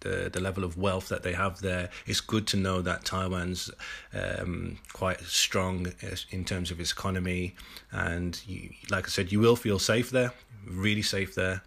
the 0.00 0.28
the 0.32 0.40
level 0.40 0.64
of 0.64 0.76
wealth 0.76 1.08
that 1.10 1.22
they 1.22 1.32
have 1.32 1.60
there, 1.60 1.90
it's 2.06 2.20
good 2.20 2.48
to 2.48 2.56
know 2.56 2.82
that 2.82 3.04
Taiwan's 3.04 3.70
um, 4.12 4.78
quite 4.92 5.20
strong 5.20 5.92
in 6.30 6.44
terms 6.44 6.72
of 6.72 6.80
its 6.80 6.90
economy, 6.90 7.54
and 7.92 8.40
you, 8.48 8.70
like 8.90 9.06
I 9.06 9.10
said, 9.10 9.30
you 9.30 9.38
will 9.38 9.56
feel 9.56 9.78
safe 9.78 10.10
there, 10.10 10.32
really 10.66 11.02
safe 11.02 11.36
there. 11.36 11.62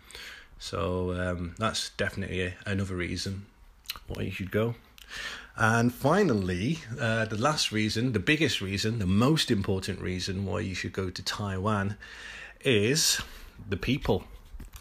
So 0.60 1.14
um, 1.14 1.56
that's 1.58 1.90
definitely 1.92 2.54
another 2.66 2.96
reason 2.96 3.46
why 4.08 4.24
you 4.24 4.32
should 4.32 4.52
go. 4.52 4.76
And 5.56 5.94
finally, 5.94 6.80
uh, 7.00 7.26
the 7.26 7.38
last 7.38 7.72
reason, 7.72 8.14
the 8.14 8.20
biggest 8.20 8.62
reason, 8.62 9.00
the 9.00 9.06
most 9.06 9.52
important 9.52 10.00
reason 10.00 10.46
why 10.46 10.62
you 10.62 10.74
should 10.74 10.94
go 10.94 11.10
to 11.10 11.24
Taiwan 11.24 11.98
is 12.64 13.22
the 13.70 13.78
people. 13.78 14.24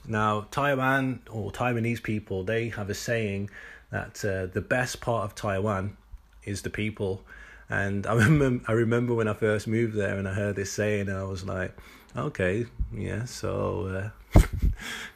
Now, 0.07 0.47
Taiwan 0.51 1.21
or 1.31 1.51
Taiwanese 1.51 2.03
people, 2.03 2.45
they 2.45 2.69
have 2.71 2.89
a 2.89 2.95
saying 2.95 3.51
that 3.91 4.25
uh, 4.25 4.47
the 4.47 4.61
best 4.61 5.01
part 5.01 5.25
of 5.25 5.35
Taiwan 5.35 5.97
is 6.45 6.63
the 6.63 6.71
people. 6.71 7.23
And 7.69 8.07
I 8.07 8.15
remember, 8.25 8.65
I 8.69 8.73
remember 8.73 9.15
when 9.15 9.29
I 9.29 9.35
first 9.35 9.67
moved 9.67 9.95
there 9.95 10.17
and 10.17 10.29
I 10.29 10.35
heard 10.35 10.57
this 10.57 10.73
saying, 10.73 11.09
and 11.09 11.19
I 11.19 11.25
was 11.25 11.45
like, 11.45 11.77
okay, 12.17 12.67
yeah, 12.93 13.25
so 13.25 14.13
uh, 14.37 14.41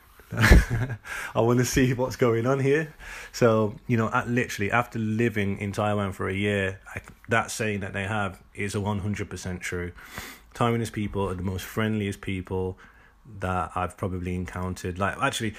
I 1.34 1.40
want 1.40 1.58
to 1.58 1.64
see 1.64 1.92
what's 1.92 2.16
going 2.16 2.46
on 2.46 2.60
here. 2.60 2.94
So, 3.32 3.76
you 3.86 3.96
know, 3.96 4.10
at 4.12 4.28
literally 4.28 4.70
after 4.70 4.98
living 4.98 5.58
in 5.58 5.72
Taiwan 5.72 6.12
for 6.12 6.28
a 6.28 6.34
year, 6.34 6.80
I, 6.94 7.00
that 7.28 7.50
saying 7.50 7.80
that 7.80 7.92
they 7.92 8.04
have 8.04 8.42
is 8.54 8.74
a 8.74 8.78
100% 8.78 9.60
true. 9.60 9.92
Taiwanese 10.54 10.92
people 10.92 11.28
are 11.28 11.34
the 11.34 11.42
most 11.42 11.64
friendliest 11.64 12.20
people 12.20 12.78
that 13.40 13.72
I've 13.74 13.96
probably 13.96 14.34
encountered. 14.34 14.98
Like, 14.98 15.16
actually, 15.20 15.54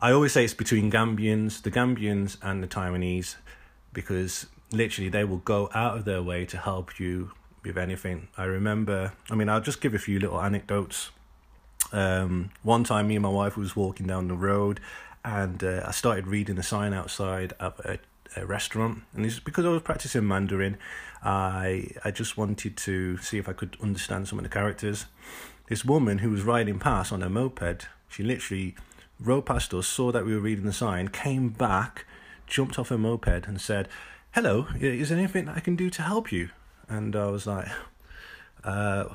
I 0.00 0.12
always 0.12 0.32
say 0.32 0.44
it's 0.44 0.54
between 0.54 0.90
Gambians, 0.90 1.62
the 1.62 1.70
Gambians, 1.70 2.36
and 2.42 2.62
the 2.62 2.68
Taiwanese 2.68 3.36
because 3.92 4.46
literally 4.70 5.08
they 5.08 5.24
will 5.24 5.38
go 5.38 5.70
out 5.74 5.96
of 5.96 6.04
their 6.04 6.22
way 6.22 6.44
to 6.44 6.58
help 6.58 7.00
you 7.00 7.32
with 7.64 7.78
anything. 7.78 8.28
I 8.36 8.44
remember, 8.44 9.12
I 9.30 9.34
mean, 9.34 9.48
I'll 9.48 9.60
just 9.60 9.80
give 9.80 9.94
a 9.94 9.98
few 9.98 10.18
little 10.18 10.40
anecdotes 10.40 11.10
um, 11.92 12.50
one 12.62 12.84
time, 12.84 13.08
me 13.08 13.16
and 13.16 13.22
my 13.22 13.28
wife 13.28 13.56
was 13.56 13.76
walking 13.76 14.06
down 14.06 14.28
the 14.28 14.34
road, 14.34 14.80
and 15.24 15.62
uh, 15.62 15.82
I 15.86 15.90
started 15.90 16.26
reading 16.26 16.58
a 16.58 16.62
sign 16.62 16.92
outside 16.92 17.52
of 17.58 17.80
a, 17.80 17.98
a 18.36 18.46
restaurant. 18.46 19.02
And 19.14 19.26
it's 19.26 19.40
because 19.40 19.64
I 19.64 19.70
was 19.70 19.82
practicing 19.82 20.26
Mandarin. 20.26 20.78
I 21.22 21.88
I 22.04 22.10
just 22.10 22.36
wanted 22.36 22.76
to 22.78 23.18
see 23.18 23.38
if 23.38 23.48
I 23.48 23.52
could 23.52 23.76
understand 23.82 24.28
some 24.28 24.38
of 24.38 24.44
the 24.44 24.50
characters. 24.50 25.06
This 25.68 25.84
woman 25.84 26.18
who 26.18 26.30
was 26.30 26.42
riding 26.42 26.78
past 26.78 27.12
on 27.12 27.22
a 27.22 27.28
moped, 27.28 27.88
she 28.08 28.22
literally 28.22 28.76
rode 29.18 29.46
past 29.46 29.74
us, 29.74 29.88
saw 29.88 30.12
that 30.12 30.24
we 30.24 30.34
were 30.34 30.40
reading 30.40 30.66
the 30.66 30.72
sign, 30.72 31.08
came 31.08 31.48
back, 31.48 32.04
jumped 32.46 32.78
off 32.78 32.90
her 32.90 32.98
moped, 32.98 33.48
and 33.48 33.60
said, 33.60 33.88
"Hello, 34.32 34.68
is 34.78 35.08
there 35.08 35.18
anything 35.18 35.48
I 35.48 35.60
can 35.60 35.74
do 35.74 35.90
to 35.90 36.02
help 36.02 36.30
you?" 36.30 36.50
And 36.88 37.16
I 37.16 37.26
was 37.26 37.46
like, 37.48 37.68
uh, 38.62 39.06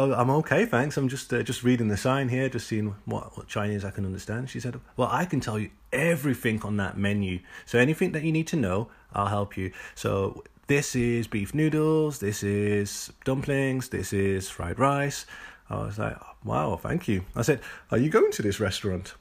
oh, 0.00 0.12
I'm 0.14 0.30
okay, 0.30 0.64
thanks. 0.64 0.96
I'm 0.96 1.08
just 1.08 1.32
uh, 1.32 1.42
just 1.42 1.62
reading 1.62 1.88
the 1.88 1.96
sign 1.96 2.28
here, 2.28 2.48
just 2.48 2.66
seeing 2.66 2.94
what, 3.04 3.36
what 3.36 3.46
Chinese 3.48 3.84
I 3.84 3.90
can 3.90 4.06
understand. 4.06 4.48
She 4.48 4.58
said, 4.58 4.80
well, 4.96 5.08
I 5.10 5.24
can 5.26 5.40
tell 5.40 5.58
you 5.58 5.70
everything 5.92 6.62
on 6.62 6.76
that 6.78 6.96
menu. 6.96 7.40
So 7.66 7.78
anything 7.78 8.12
that 8.12 8.22
you 8.22 8.32
need 8.32 8.46
to 8.48 8.56
know, 8.56 8.88
I'll 9.12 9.26
help 9.26 9.56
you. 9.56 9.72
So 9.94 10.42
this 10.66 10.96
is 10.96 11.26
beef 11.26 11.54
noodles, 11.54 12.20
this 12.20 12.42
is 12.42 13.12
dumplings, 13.24 13.90
this 13.90 14.12
is 14.12 14.48
fried 14.48 14.78
rice. 14.78 15.26
I 15.68 15.76
was 15.84 15.98
like, 15.98 16.16
wow, 16.44 16.76
thank 16.76 17.06
you. 17.06 17.24
I 17.36 17.42
said, 17.42 17.60
are 17.90 17.98
you 17.98 18.08
going 18.08 18.32
to 18.32 18.42
this 18.42 18.58
restaurant? 18.58 19.14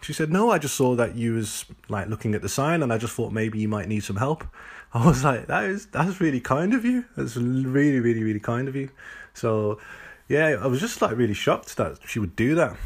She 0.00 0.12
said, 0.12 0.32
no, 0.32 0.50
I 0.50 0.58
just 0.58 0.76
saw 0.76 0.94
that 0.94 1.14
you 1.16 1.34
was 1.34 1.66
like 1.88 2.08
looking 2.08 2.34
at 2.34 2.40
the 2.40 2.48
sign 2.48 2.82
and 2.82 2.92
I 2.92 2.96
just 2.96 3.14
thought 3.14 3.32
maybe 3.32 3.58
you 3.58 3.68
might 3.68 3.88
need 3.88 4.04
some 4.04 4.16
help. 4.16 4.44
I 4.94 5.06
was 5.06 5.22
like, 5.24 5.46
that 5.46 5.64
is, 5.64 5.86
that's 5.86 6.20
really 6.20 6.40
kind 6.40 6.74
of 6.74 6.84
you. 6.84 7.04
That's 7.16 7.36
really, 7.36 8.00
really, 8.00 8.22
really 8.22 8.40
kind 8.40 8.66
of 8.66 8.74
you. 8.74 8.90
So 9.34 9.78
yeah, 10.30 10.58
I 10.62 10.68
was 10.68 10.78
just 10.78 11.02
like 11.02 11.16
really 11.16 11.34
shocked 11.34 11.76
that 11.76 11.98
she 12.06 12.20
would 12.20 12.36
do 12.36 12.54
that. 12.54 12.76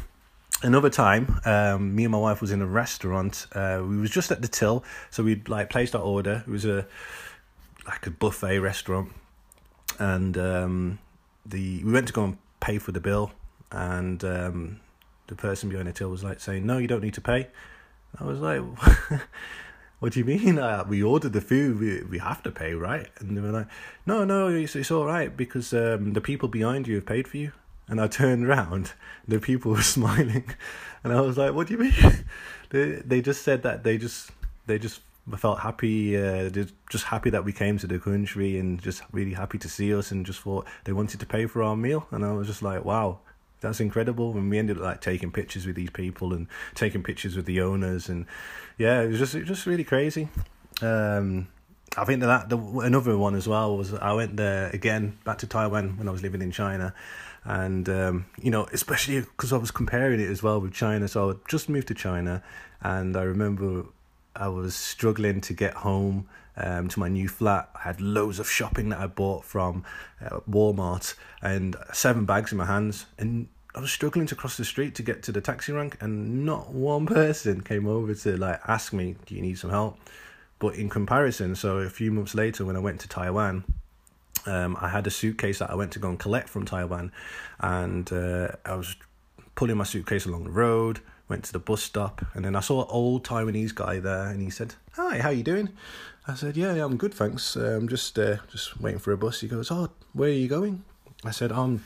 Another 0.63 0.89
time, 0.89 1.39
um, 1.45 1.95
me 1.95 2.03
and 2.05 2.11
my 2.11 2.17
wife 2.17 2.41
was 2.41 2.51
in 2.51 2.59
a 2.59 2.65
restaurant. 2.65 3.45
Uh, 3.51 3.83
we 3.87 3.97
was 3.97 4.09
just 4.09 4.31
at 4.31 4.41
the 4.41 4.47
till, 4.47 4.83
so 5.11 5.21
we'd 5.21 5.47
like 5.47 5.69
placed 5.69 5.95
our 5.95 6.01
order. 6.01 6.43
It 6.47 6.49
was 6.49 6.65
a 6.65 6.87
like 7.85 8.07
a 8.07 8.09
buffet 8.09 8.57
restaurant, 8.57 9.11
and 9.99 10.35
um, 10.39 10.99
the 11.45 11.83
we 11.83 11.91
went 11.91 12.07
to 12.07 12.13
go 12.13 12.23
and 12.23 12.37
pay 12.61 12.79
for 12.79 12.91
the 12.91 12.99
bill, 12.99 13.31
and 13.71 14.23
um, 14.23 14.79
the 15.27 15.35
person 15.35 15.69
behind 15.69 15.87
the 15.87 15.93
till 15.93 16.09
was 16.09 16.23
like 16.23 16.39
saying, 16.39 16.65
"No, 16.65 16.79
you 16.79 16.87
don't 16.87 17.03
need 17.03 17.13
to 17.13 17.21
pay." 17.21 17.49
I 18.19 18.23
was 18.23 18.39
like, 18.39 18.61
"What 19.99 20.13
do 20.13 20.19
you 20.19 20.25
mean? 20.25 20.59
Uh, 20.65 20.83
we 20.87 21.03
ordered 21.03 21.33
the 21.33 21.41
food. 21.41 21.79
We 21.79 22.03
we 22.03 22.19
have 22.19 22.41
to 22.43 22.51
pay, 22.51 22.73
right?" 22.73 23.09
And 23.19 23.35
they 23.35 23.41
were 23.41 23.51
like, 23.51 23.67
"No, 24.05 24.23
no, 24.23 24.47
it's 24.47 24.75
it's 24.75 24.91
all 24.91 25.05
right 25.05 25.35
because 25.35 25.73
um, 25.73 26.13
the 26.13 26.21
people 26.21 26.49
behind 26.49 26.87
you 26.87 26.95
have 26.95 27.05
paid 27.05 27.27
for 27.27 27.37
you." 27.37 27.51
And 27.87 28.01
I 28.01 28.07
turned 28.07 28.45
around, 28.49 28.93
the 29.27 29.39
people 29.39 29.71
were 29.71 29.81
smiling, 29.97 30.45
and 31.03 31.13
I 31.13 31.21
was 31.21 31.37
like, 31.37 31.53
"What 31.53 31.67
do 31.67 31.73
you 31.73 31.79
mean?" 31.79 32.25
they 32.69 33.01
they 33.05 33.21
just 33.21 33.43
said 33.43 33.63
that 33.63 33.83
they 33.83 33.97
just 33.97 34.31
they 34.67 34.79
just 34.79 35.01
felt 35.37 35.59
happy, 35.59 36.15
uh, 36.17 36.49
just 36.89 37.05
happy 37.05 37.31
that 37.31 37.43
we 37.43 37.51
came 37.51 37.77
to 37.79 37.87
the 37.87 37.99
country, 37.99 38.59
and 38.59 38.81
just 38.81 39.01
really 39.11 39.33
happy 39.33 39.57
to 39.57 39.69
see 39.69 39.93
us, 39.93 40.11
and 40.11 40.25
just 40.25 40.41
thought 40.41 40.67
they 40.83 40.93
wanted 40.93 41.19
to 41.19 41.25
pay 41.25 41.45
for 41.47 41.63
our 41.63 41.75
meal, 41.75 42.07
and 42.11 42.23
I 42.23 42.31
was 42.33 42.47
just 42.47 42.61
like, 42.61 42.85
"Wow, 42.85 43.19
that's 43.61 43.79
incredible. 43.79 44.31
And 44.37 44.49
we 44.49 44.57
ended 44.57 44.77
up 44.77 44.83
like 44.83 45.01
taking 45.01 45.31
pictures 45.31 45.65
with 45.65 45.75
these 45.75 45.89
people 45.89 46.33
and 46.33 46.47
taking 46.73 47.03
pictures 47.03 47.35
with 47.35 47.45
the 47.45 47.61
owners, 47.61 48.09
and 48.09 48.25
yeah, 48.77 49.01
it 49.01 49.07
was 49.07 49.19
just 49.19 49.35
it 49.35 49.39
was 49.39 49.49
just 49.49 49.65
really 49.65 49.83
crazy. 49.83 50.29
Um, 50.81 51.47
I 51.97 52.03
think 52.03 52.21
that 52.21 52.49
the, 52.49 52.57
another 52.79 53.17
one 53.17 53.35
as 53.35 53.47
well 53.47 53.77
was 53.77 53.93
I 53.93 54.13
went 54.13 54.37
there 54.37 54.69
again 54.69 55.17
back 55.23 55.37
to 55.39 55.47
Taiwan 55.47 55.97
when 55.97 56.07
I 56.07 56.11
was 56.11 56.21
living 56.21 56.41
in 56.41 56.51
China, 56.51 56.93
and 57.43 57.87
um, 57.89 58.25
you 58.41 58.51
know 58.51 58.67
especially 58.73 59.21
because 59.21 59.53
I 59.53 59.57
was 59.57 59.71
comparing 59.71 60.19
it 60.19 60.29
as 60.29 60.43
well 60.43 60.59
with 60.59 60.73
China. 60.73 61.07
So 61.07 61.31
I 61.31 61.33
just 61.47 61.69
moved 61.69 61.87
to 61.87 61.93
China, 61.93 62.43
and 62.81 63.15
I 63.15 63.23
remember 63.23 63.85
I 64.35 64.47
was 64.49 64.75
struggling 64.75 65.41
to 65.41 65.53
get 65.53 65.73
home 65.73 66.27
um, 66.57 66.87
to 66.89 66.99
my 66.99 67.07
new 67.07 67.27
flat. 67.27 67.69
I 67.75 67.81
had 67.81 68.01
loads 68.01 68.39
of 68.39 68.49
shopping 68.49 68.89
that 68.89 68.99
I 68.99 69.07
bought 69.07 69.45
from 69.45 69.83
uh, 70.23 70.39
Walmart 70.49 71.15
and 71.41 71.75
seven 71.93 72.25
bags 72.25 72.51
in 72.51 72.57
my 72.57 72.65
hands, 72.65 73.05
and 73.17 73.47
I 73.73 73.81
was 73.81 73.91
struggling 73.91 74.25
to 74.27 74.35
cross 74.35 74.57
the 74.57 74.65
street 74.65 74.95
to 74.95 75.03
get 75.03 75.23
to 75.23 75.31
the 75.31 75.41
taxi 75.41 75.71
rank, 75.71 75.97
and 76.01 76.45
not 76.45 76.71
one 76.71 77.05
person 77.05 77.61
came 77.61 77.87
over 77.87 78.13
to 78.13 78.37
like 78.37 78.61
ask 78.67 78.93
me, 78.93 79.15
"Do 79.25 79.35
you 79.35 79.41
need 79.41 79.57
some 79.57 79.69
help?" 79.69 79.97
But 80.59 80.75
in 80.75 80.89
comparison, 80.89 81.55
so 81.55 81.79
a 81.79 81.89
few 81.89 82.11
months 82.11 82.33
later, 82.33 82.63
when 82.63 82.77
I 82.77 82.79
went 82.79 83.01
to 83.01 83.09
Taiwan, 83.09 83.65
um, 84.45 84.77
I 84.79 84.87
had 84.87 85.05
a 85.05 85.11
suitcase 85.11 85.59
that 85.59 85.69
I 85.69 85.75
went 85.75 85.91
to 85.93 85.99
go 85.99 86.09
and 86.09 86.19
collect 86.19 86.47
from 86.49 86.65
Taiwan, 86.65 87.11
and 87.59 88.11
uh, 88.11 88.49
I 88.65 88.75
was 88.75 88.95
pulling 89.55 89.77
my 89.77 89.83
suitcase 89.83 90.25
along 90.25 90.45
the 90.45 90.51
road. 90.51 91.01
Went 91.27 91.43
to 91.45 91.53
the 91.53 91.59
bus 91.59 91.81
stop, 91.81 92.23
and 92.35 92.45
then 92.45 92.55
I 92.55 92.59
saw 92.59 92.83
an 92.83 92.87
old 92.89 93.23
Taiwanese 93.23 93.73
guy 93.73 93.99
there, 93.99 94.27
and 94.27 94.41
he 94.41 94.51
said, 94.51 94.75
"Hi, 94.93 95.19
how 95.19 95.29
you 95.29 95.41
doing?" 95.43 95.69
I 96.27 96.35
said, 96.35 96.55
"Yeah, 96.55 96.73
I'm 96.83 96.97
good, 96.97 97.13
thanks. 97.13 97.57
Uh, 97.57 97.75
I'm 97.77 97.87
just 97.87 98.17
uh, 98.19 98.37
just 98.51 98.79
waiting 98.79 98.99
for 98.99 99.11
a 99.11 99.17
bus." 99.17 99.41
He 99.41 99.47
goes, 99.47 99.71
"Oh, 99.71 99.89
where 100.13 100.29
are 100.29 100.33
you 100.33 100.47
going?" 100.47 100.83
I 101.23 101.31
said, 101.31 101.51
"I'm 101.51 101.83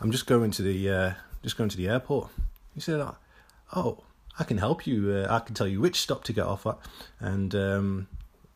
I'm 0.00 0.10
just 0.10 0.26
going 0.26 0.50
to 0.52 0.62
the 0.62 0.90
uh, 0.90 1.12
just 1.42 1.56
going 1.56 1.70
to 1.70 1.76
the 1.76 1.88
airport." 1.88 2.30
He 2.74 2.80
said, 2.80 3.00
"Oh, 3.74 4.02
I 4.38 4.44
can 4.44 4.58
help 4.58 4.86
you. 4.86 5.12
Uh, 5.12 5.32
I 5.32 5.40
can 5.40 5.54
tell 5.54 5.68
you 5.68 5.80
which 5.80 6.00
stop 6.00 6.24
to 6.24 6.32
get 6.32 6.46
off 6.46 6.66
at, 6.66 6.78
and 7.20 7.54
um, 7.54 8.08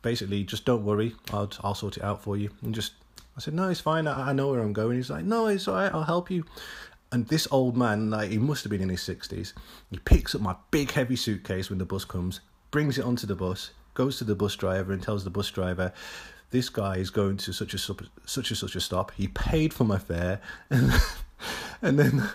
basically 0.02 0.42
just 0.42 0.64
don't 0.64 0.84
worry. 0.84 1.14
I'll 1.32 1.50
I'll 1.62 1.74
sort 1.74 1.96
it 1.96 2.02
out 2.02 2.22
for 2.22 2.36
you." 2.36 2.50
And 2.62 2.74
just 2.74 2.92
I 3.36 3.40
said, 3.40 3.54
"No, 3.54 3.68
it's 3.68 3.80
fine. 3.80 4.06
I, 4.06 4.30
I 4.30 4.32
know 4.32 4.50
where 4.50 4.60
I'm 4.60 4.72
going." 4.72 4.96
He's 4.96 5.10
like, 5.10 5.24
"No, 5.24 5.46
it's 5.46 5.68
all 5.68 5.74
right. 5.74 5.92
I'll 5.92 6.04
help 6.04 6.30
you." 6.30 6.44
And 7.14 7.28
this 7.28 7.46
old 7.52 7.76
man, 7.76 8.10
like 8.10 8.30
he 8.32 8.38
must 8.38 8.64
have 8.64 8.70
been 8.70 8.80
in 8.80 8.88
his 8.88 9.00
sixties, 9.00 9.54
he 9.88 9.98
picks 9.98 10.34
up 10.34 10.40
my 10.40 10.56
big 10.72 10.90
heavy 10.90 11.14
suitcase 11.14 11.70
when 11.70 11.78
the 11.78 11.84
bus 11.84 12.04
comes, 12.04 12.40
brings 12.72 12.98
it 12.98 13.04
onto 13.04 13.24
the 13.24 13.36
bus, 13.36 13.70
goes 13.94 14.18
to 14.18 14.24
the 14.24 14.34
bus 14.34 14.56
driver 14.56 14.92
and 14.92 15.00
tells 15.00 15.22
the 15.22 15.30
bus 15.30 15.48
driver, 15.48 15.92
"This 16.50 16.68
guy 16.68 16.96
is 16.96 17.10
going 17.10 17.36
to 17.36 17.52
such 17.52 17.72
a 17.72 17.78
such 17.78 18.50
a 18.50 18.56
such 18.56 18.74
a 18.74 18.80
stop. 18.80 19.12
He 19.12 19.28
paid 19.28 19.72
for 19.72 19.84
my 19.84 19.98
fare." 19.98 20.40
And, 20.70 20.92
and 21.82 21.98
then 21.98 22.28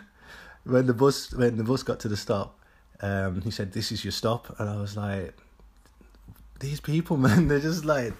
when 0.63 0.85
the 0.85 0.93
bus 0.93 1.33
when 1.33 1.57
the 1.57 1.65
bus 1.65 1.83
got 1.83 1.99
to 2.01 2.07
the 2.07 2.15
stop, 2.15 2.57
um, 3.01 3.41
he 3.41 3.51
said, 3.51 3.73
"This 3.73 3.91
is 3.91 4.05
your 4.05 4.13
stop," 4.13 4.57
and 4.59 4.69
I 4.69 4.77
was 4.77 4.95
like, 4.95 5.35
"These 6.61 6.79
people, 6.79 7.17
man, 7.27 7.49
they're 7.49 7.59
just 7.59 7.83
like." 7.83 8.13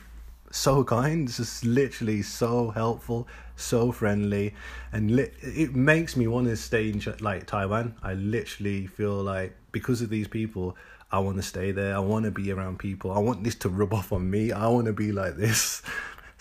so 0.52 0.84
kind, 0.84 1.28
just 1.28 1.64
literally 1.64 2.22
so 2.22 2.72
helpful, 2.72 3.28
so 3.60 3.92
friendly, 3.92 4.54
and 4.92 5.16
li- 5.16 5.32
it 5.42 5.76
makes 5.76 6.16
me 6.16 6.28
want 6.28 6.48
to 6.48 6.56
stay 6.56 6.90
in 6.90 7.02
like 7.20 7.46
Taiwan. 7.46 7.96
I 8.02 8.14
literally 8.14 8.88
feel 8.88 9.22
like 9.22 9.56
because 9.72 10.02
of 10.02 10.10
these 10.10 10.28
people, 10.28 10.76
I 11.12 11.20
want 11.20 11.38
to 11.38 11.44
stay 11.44 11.72
there. 11.72 11.96
I 11.96 12.00
want 12.00 12.26
to 12.26 12.32
be 12.32 12.52
around 12.52 12.80
people. 12.80 13.12
I 13.12 13.20
want 13.20 13.44
this 13.44 13.56
to 13.56 13.70
rub 13.70 13.94
off 13.94 14.12
on 14.14 14.30
me. 14.30 14.52
I 14.52 14.68
want 14.68 14.88
to 14.88 14.94
be 14.94 15.12
like 15.12 15.36
this. 15.36 15.82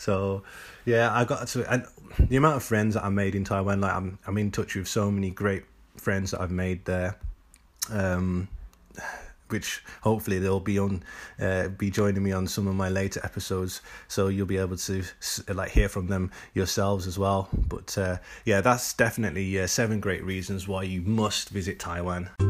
So, 0.01 0.45
yeah, 0.85 1.13
I 1.13 1.25
got 1.25 1.49
to 1.49 1.73
and 1.73 1.85
the 2.21 2.37
amount 2.37 2.55
of 2.55 2.63
friends 2.63 2.95
that 2.95 3.05
I 3.05 3.09
made 3.09 3.35
in 3.35 3.43
Taiwan. 3.43 3.81
Like 3.81 3.93
I'm, 3.93 4.17
I'm 4.29 4.39
in 4.39 4.53
touch 4.53 4.77
with 4.77 4.87
so 4.87 5.11
many 5.11 5.31
great 5.31 5.65
friends 5.97 6.31
that 6.31 6.41
I've 6.41 6.53
made 6.53 6.85
there. 6.85 7.19
Um, 7.91 8.47
which 9.51 9.83
hopefully 10.03 10.39
they'll 10.39 10.61
be 10.61 10.79
on, 10.79 11.03
uh, 11.41 11.69
be 11.69 11.91
joining 11.91 12.23
me 12.23 12.33
on 12.33 12.47
some 12.47 12.67
of 12.67 12.75
my 12.75 12.89
later 12.89 13.21
episodes. 13.25 13.81
So 14.09 14.29
you'll 14.29 14.47
be 14.47 14.59
able 14.59 14.77
to 14.77 15.05
like 15.49 15.71
hear 15.71 15.89
from 15.89 16.09
them 16.09 16.31
yourselves 16.55 17.07
as 17.07 17.19
well. 17.19 17.49
But 17.53 17.97
uh, 17.99 18.19
yeah, 18.45 18.61
that's 18.61 18.93
definitely 18.95 19.59
uh, 19.61 19.67
seven 19.67 20.01
great 20.01 20.25
reasons 20.25 20.67
why 20.67 20.85
you 20.85 21.03
must 21.03 21.51
visit 21.51 21.79
Taiwan. 21.79 22.48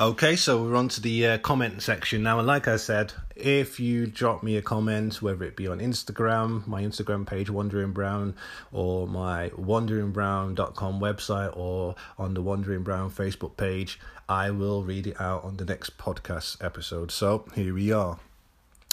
Okay, 0.00 0.36
so 0.36 0.62
we're 0.62 0.76
on 0.76 0.86
to 0.90 1.00
the 1.00 1.26
uh, 1.26 1.38
comment 1.38 1.82
section 1.82 2.22
now. 2.22 2.38
And 2.38 2.46
like 2.46 2.68
I 2.68 2.76
said, 2.76 3.14
if 3.34 3.80
you 3.80 4.06
drop 4.06 4.44
me 4.44 4.56
a 4.56 4.62
comment, 4.62 5.20
whether 5.20 5.42
it 5.42 5.56
be 5.56 5.66
on 5.66 5.80
Instagram, 5.80 6.64
my 6.68 6.84
Instagram 6.84 7.26
page, 7.26 7.50
Wandering 7.50 7.90
Brown, 7.90 8.36
or 8.70 9.08
my 9.08 9.48
wanderingbrown.com 9.58 11.00
website, 11.00 11.56
or 11.56 11.96
on 12.16 12.34
the 12.34 12.42
Wandering 12.42 12.84
Brown 12.84 13.10
Facebook 13.10 13.56
page, 13.56 13.98
I 14.28 14.52
will 14.52 14.84
read 14.84 15.08
it 15.08 15.20
out 15.20 15.42
on 15.42 15.56
the 15.56 15.64
next 15.64 15.98
podcast 15.98 16.64
episode. 16.64 17.10
So 17.10 17.46
here 17.56 17.74
we 17.74 17.90
are. 17.90 18.20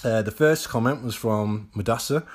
Uh, 0.03 0.23
the 0.23 0.31
first 0.31 0.69
comment 0.69 1.03
was 1.03 1.13
from 1.13 1.69
Mudassar. 1.75 2.25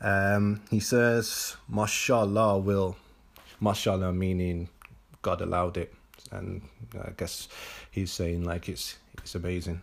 Um, 0.00 0.62
he 0.68 0.80
says, 0.80 1.56
Mashallah 1.68 2.58
will, 2.58 2.96
Mashallah 3.60 4.12
meaning 4.12 4.68
God 5.22 5.40
allowed 5.40 5.76
it 5.76 5.94
and 6.30 6.62
I 7.00 7.10
guess 7.16 7.48
he's 7.96 8.12
saying 8.12 8.44
like 8.44 8.68
it's 8.68 8.98
it's 9.18 9.34
amazing. 9.34 9.80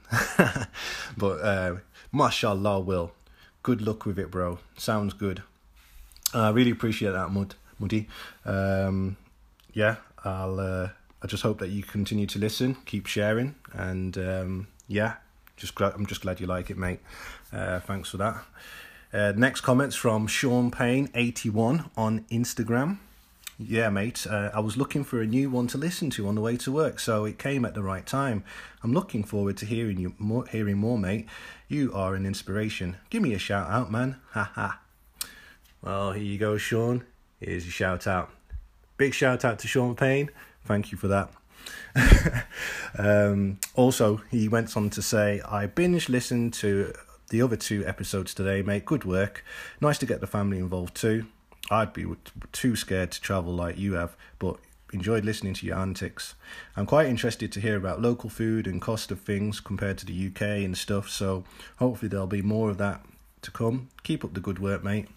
but 1.17 1.41
uh, 1.41 1.76
mashallah, 2.13 2.80
Will, 2.80 3.12
good 3.63 3.82
luck 3.82 4.06
with 4.06 4.17
it, 4.17 4.32
bro. 4.32 4.60
Sounds 4.78 5.13
good. 5.13 5.43
I 6.34 6.52
really 6.52 6.71
appreciate 6.71 7.12
that, 7.12 7.32
Mud 7.32 7.56
Muddy. 7.80 8.08
Um, 8.45 9.17
yeah, 9.73 9.97
I'll. 10.23 10.60
Uh, 10.60 10.89
I 11.21 11.28
just 11.28 11.43
hope 11.43 11.60
that 11.60 11.69
you 11.69 11.84
continue 11.84 12.28
to 12.28 12.39
listen, 12.39 12.76
keep 12.86 13.08
sharing, 13.08 13.56
and 13.73 14.17
um, 14.17 14.67
yeah, 14.88 15.15
just 15.58 15.80
I'm 15.82 16.06
just 16.06 16.21
glad 16.21 16.39
you 16.39 16.47
like 16.47 16.69
it, 16.69 16.78
mate. 16.78 16.99
Uh, 17.52 17.80
thanks 17.80 18.10
for 18.10 18.17
that. 18.17 18.43
Uh, 19.12 19.34
next 19.36 19.62
comments 19.62 19.95
from 19.95 20.28
Sean 20.28 20.71
Payne, 20.71 21.10
81 21.13 21.89
on 21.95 22.26
Instagram. 22.32 22.97
Yeah, 23.65 23.89
mate. 23.89 24.28
Uh, 24.30 24.49
I 24.54 24.60
was 24.60 24.76
looking 24.76 25.06
for 25.06 25.21
a 25.21 25.26
new 25.26 25.49
one 25.49 25.67
to 25.67 25.78
listen 25.78 26.10
to 26.12 26.28
on 26.28 26.36
the 26.36 26.41
way 26.41 26.58
to 26.58 26.71
work, 26.71 26.99
so 26.99 27.23
it 27.23 27.39
came 27.39 27.63
at 27.63 27.73
the 27.73 27.82
right 27.82 28.06
time. 28.06 28.43
I'm 28.84 28.93
looking 28.93 29.23
forward 29.23 29.56
to 29.58 29.65
hearing 29.65 29.99
you 29.99 30.13
more, 30.17 30.45
hearing 30.47 30.78
more, 30.78 30.97
mate. 30.97 31.28
You 31.69 31.93
are 31.93 32.13
an 32.15 32.26
inspiration. 32.26 32.97
Give 33.10 33.21
me 33.21 33.34
a 33.34 33.39
shout 33.39 33.69
out, 33.69 33.89
man. 33.89 34.17
Ha 34.32 34.52
ha. 34.56 34.80
Well, 35.82 36.12
here 36.12 36.23
you 36.23 36.38
go, 36.38 36.58
Sean. 36.58 37.06
Here's 37.39 37.63
your 37.63 37.71
shout 37.71 38.06
out. 38.06 38.32
Big 38.97 39.13
shout 39.13 39.45
out 39.45 39.60
to 39.60 39.67
Sean 39.67 39.95
Payne. 39.95 40.30
Thank 40.65 40.91
you 40.91 40.97
for 40.97 41.08
that. 41.08 41.32
um, 42.97 43.60
also, 43.76 44.21
he 44.30 44.49
went 44.49 44.76
on 44.76 44.89
to 44.89 45.02
say, 45.02 45.39
I 45.41 45.67
binge 45.67 46.10
listened 46.10 46.54
to 46.56 46.93
the 47.30 47.41
other 47.41 47.56
two 47.56 47.86
episodes 47.86 48.34
today, 48.34 48.62
mate. 48.62 48.84
Good 48.84 49.06
work. 49.06 49.43
Nice 49.80 49.97
to 49.99 50.06
get 50.06 50.19
the 50.19 50.28
family 50.28 50.58
involved 50.58 50.95
too. 50.95 51.28
I'd 51.73 51.93
be 51.93 52.05
too 52.51 52.75
scared 52.75 53.12
to 53.12 53.21
travel 53.21 53.53
like 53.53 53.77
you 53.77 53.93
have, 53.93 54.15
but 54.39 54.57
enjoyed 54.91 55.25
listening 55.25 55.53
to 55.55 55.65
your 55.65 55.77
antics. 55.77 56.36
I'm 56.77 56.86
quite 56.86 57.07
interested 57.07 57.51
to 57.53 57.59
hear 57.59 57.75
about 57.75 58.01
local 58.01 58.29
food 58.29 58.67
and 58.67 58.81
cost 58.81 59.12
of 59.12 59.19
things 59.19 59.59
compared 59.59 59.97
to 59.99 60.05
the 60.05 60.27
UK 60.27 60.41
and 60.63 60.77
stuff, 60.77 61.09
so 61.09 61.43
hopefully 61.77 62.09
there'll 62.09 62.27
be 62.27 62.41
more 62.41 62.69
of 62.69 62.77
that 62.77 63.03
to 63.41 63.51
come. 63.51 63.89
Keep 64.03 64.23
up 64.23 64.33
the 64.33 64.39
good 64.39 64.59
work, 64.59 64.83
mate. 64.83 65.07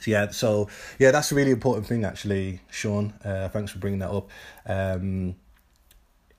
So 0.00 0.10
yeah, 0.10 0.30
so 0.30 0.68
yeah, 0.98 1.10
that's 1.10 1.32
a 1.32 1.34
really 1.34 1.50
important 1.50 1.86
thing 1.86 2.04
actually, 2.04 2.60
Sean. 2.70 3.14
Uh, 3.24 3.48
thanks 3.48 3.72
for 3.72 3.78
bringing 3.78 3.98
that 4.00 4.10
up. 4.10 4.28
Um, 4.66 5.34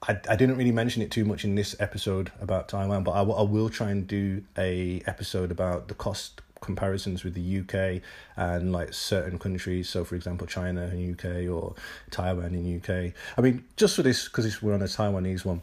I, 0.07 0.17
I 0.29 0.35
didn't 0.37 0.55
really 0.55 0.71
mention 0.71 1.01
it 1.01 1.11
too 1.11 1.25
much 1.25 1.43
in 1.43 1.55
this 1.55 1.75
episode 1.79 2.31
about 2.39 2.69
Taiwan, 2.69 3.03
but 3.03 3.11
I, 3.11 3.21
I 3.21 3.41
will 3.43 3.69
try 3.69 3.91
and 3.91 4.07
do 4.07 4.43
a 4.57 5.01
episode 5.05 5.51
about 5.51 5.89
the 5.89 5.93
cost 5.93 6.41
comparisons 6.61 7.23
with 7.23 7.33
the 7.33 7.59
UK 7.59 8.01
and 8.35 8.71
like 8.71 8.93
certain 8.93 9.39
countries. 9.39 9.89
So, 9.89 10.03
for 10.03 10.15
example, 10.15 10.47
China 10.47 10.83
and 10.83 11.13
UK 11.13 11.49
or 11.51 11.75
Taiwan 12.11 12.55
in 12.55 12.77
UK. 12.77 13.13
I 13.37 13.41
mean, 13.41 13.65
just 13.77 13.95
for 13.95 14.03
this 14.03 14.25
because 14.25 14.61
we're 14.61 14.73
on 14.73 14.81
a 14.81 14.85
Taiwanese 14.85 15.45
one. 15.45 15.61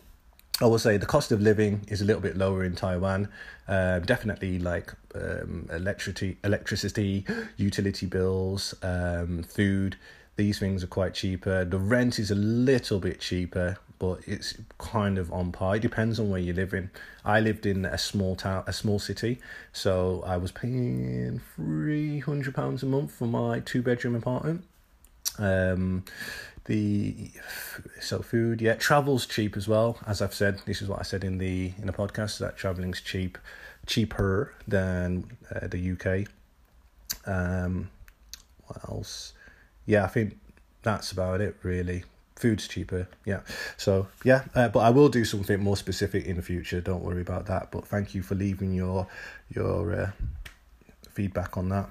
I 0.58 0.64
will 0.64 0.78
say 0.78 0.96
the 0.96 1.04
cost 1.04 1.32
of 1.32 1.42
living 1.42 1.82
is 1.88 2.00
a 2.00 2.06
little 2.06 2.22
bit 2.22 2.34
lower 2.34 2.64
in 2.64 2.74
Taiwan. 2.74 3.28
Uh, 3.68 3.98
definitely 3.98 4.58
like 4.58 4.90
um, 5.14 5.68
electricity, 5.70 6.38
electricity, 6.44 7.26
utility 7.58 8.06
bills, 8.06 8.74
um, 8.82 9.42
food. 9.42 9.96
These 10.36 10.58
things 10.58 10.82
are 10.82 10.86
quite 10.86 11.12
cheaper. 11.12 11.64
The 11.66 11.78
rent 11.78 12.18
is 12.18 12.30
a 12.30 12.34
little 12.34 13.00
bit 13.00 13.20
cheaper, 13.20 13.78
but 13.98 14.20
it's 14.26 14.54
kind 14.78 15.18
of 15.18 15.32
on 15.32 15.52
par. 15.52 15.76
It 15.76 15.82
depends 15.82 16.20
on 16.20 16.30
where 16.30 16.40
you 16.40 16.52
live 16.52 16.74
in. 16.74 16.90
I 17.24 17.40
lived 17.40 17.66
in 17.66 17.84
a 17.84 17.98
small 17.98 18.36
town, 18.36 18.64
a 18.66 18.72
small 18.72 18.98
city, 18.98 19.38
so 19.72 20.22
I 20.26 20.36
was 20.36 20.52
paying 20.52 21.40
three 21.54 22.20
hundred 22.20 22.54
pounds 22.54 22.82
a 22.82 22.86
month 22.86 23.12
for 23.12 23.26
my 23.26 23.60
two 23.60 23.82
bedroom 23.82 24.14
apartment. 24.14 24.64
Um, 25.38 26.04
the 26.66 27.30
so 28.00 28.20
food 28.20 28.60
yeah 28.60 28.74
travel's 28.74 29.24
cheap 29.24 29.56
as 29.56 29.68
well 29.68 29.98
as 30.06 30.20
i've 30.20 30.34
said 30.34 30.60
this 30.66 30.82
is 30.82 30.88
what 30.88 30.98
i 30.98 31.02
said 31.02 31.22
in 31.22 31.38
the 31.38 31.72
in 31.78 31.86
the 31.86 31.92
podcast 31.92 32.38
that 32.38 32.56
traveling's 32.56 33.00
cheap 33.00 33.38
cheaper 33.86 34.52
than 34.66 35.24
uh, 35.54 35.66
the 35.68 35.92
uk 35.92 36.28
um 37.26 37.88
what 38.66 38.78
else 38.88 39.32
yeah 39.86 40.04
i 40.04 40.08
think 40.08 40.36
that's 40.82 41.12
about 41.12 41.40
it 41.40 41.56
really 41.62 42.02
food's 42.36 42.68
cheaper 42.68 43.08
yeah 43.24 43.40
so 43.76 44.06
yeah 44.24 44.44
uh, 44.54 44.68
but 44.68 44.80
i 44.80 44.90
will 44.90 45.08
do 45.08 45.24
something 45.24 45.62
more 45.62 45.76
specific 45.76 46.26
in 46.26 46.36
the 46.36 46.42
future 46.42 46.80
don't 46.80 47.02
worry 47.02 47.22
about 47.22 47.46
that 47.46 47.70
but 47.70 47.86
thank 47.86 48.14
you 48.14 48.22
for 48.22 48.34
leaving 48.34 48.72
your 48.72 49.06
your 49.48 49.92
uh, 49.92 50.10
feedback 51.08 51.56
on 51.56 51.68
that 51.70 51.88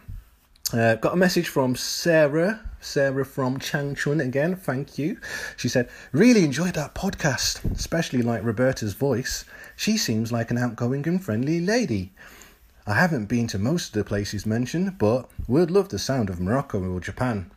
uh, 0.73 0.95
got 0.95 1.13
a 1.13 1.17
message 1.17 1.47
from 1.47 1.75
Sarah. 1.75 2.60
Sarah 2.81 3.23
from 3.23 3.60
Changchun 3.60 4.19
again. 4.19 4.55
Thank 4.55 4.97
you. 4.97 5.19
She 5.55 5.69
said, 5.69 5.89
Really 6.12 6.43
enjoyed 6.43 6.73
that 6.73 6.95
podcast, 6.95 7.63
especially 7.71 8.23
like 8.23 8.43
Roberta's 8.43 8.95
voice. 8.95 9.45
She 9.75 9.95
seems 9.95 10.31
like 10.31 10.49
an 10.49 10.58
outgoing 10.58 11.08
and 11.08 11.23
friendly 11.23 11.62
lady. 11.62 12.13
I 12.88 12.95
haven't 12.95 13.27
been 13.27 13.47
to 13.47 13.60
most 13.60 13.89
of 13.89 13.93
the 13.93 14.03
places 14.03 14.45
mentioned, 14.45 14.97
but 14.97 15.29
would 15.47 15.69
love 15.69 15.89
the 15.89 15.99
sound 15.99 16.29
of 16.29 16.39
Morocco 16.39 16.81
or 16.84 16.99
Japan. 16.99 17.51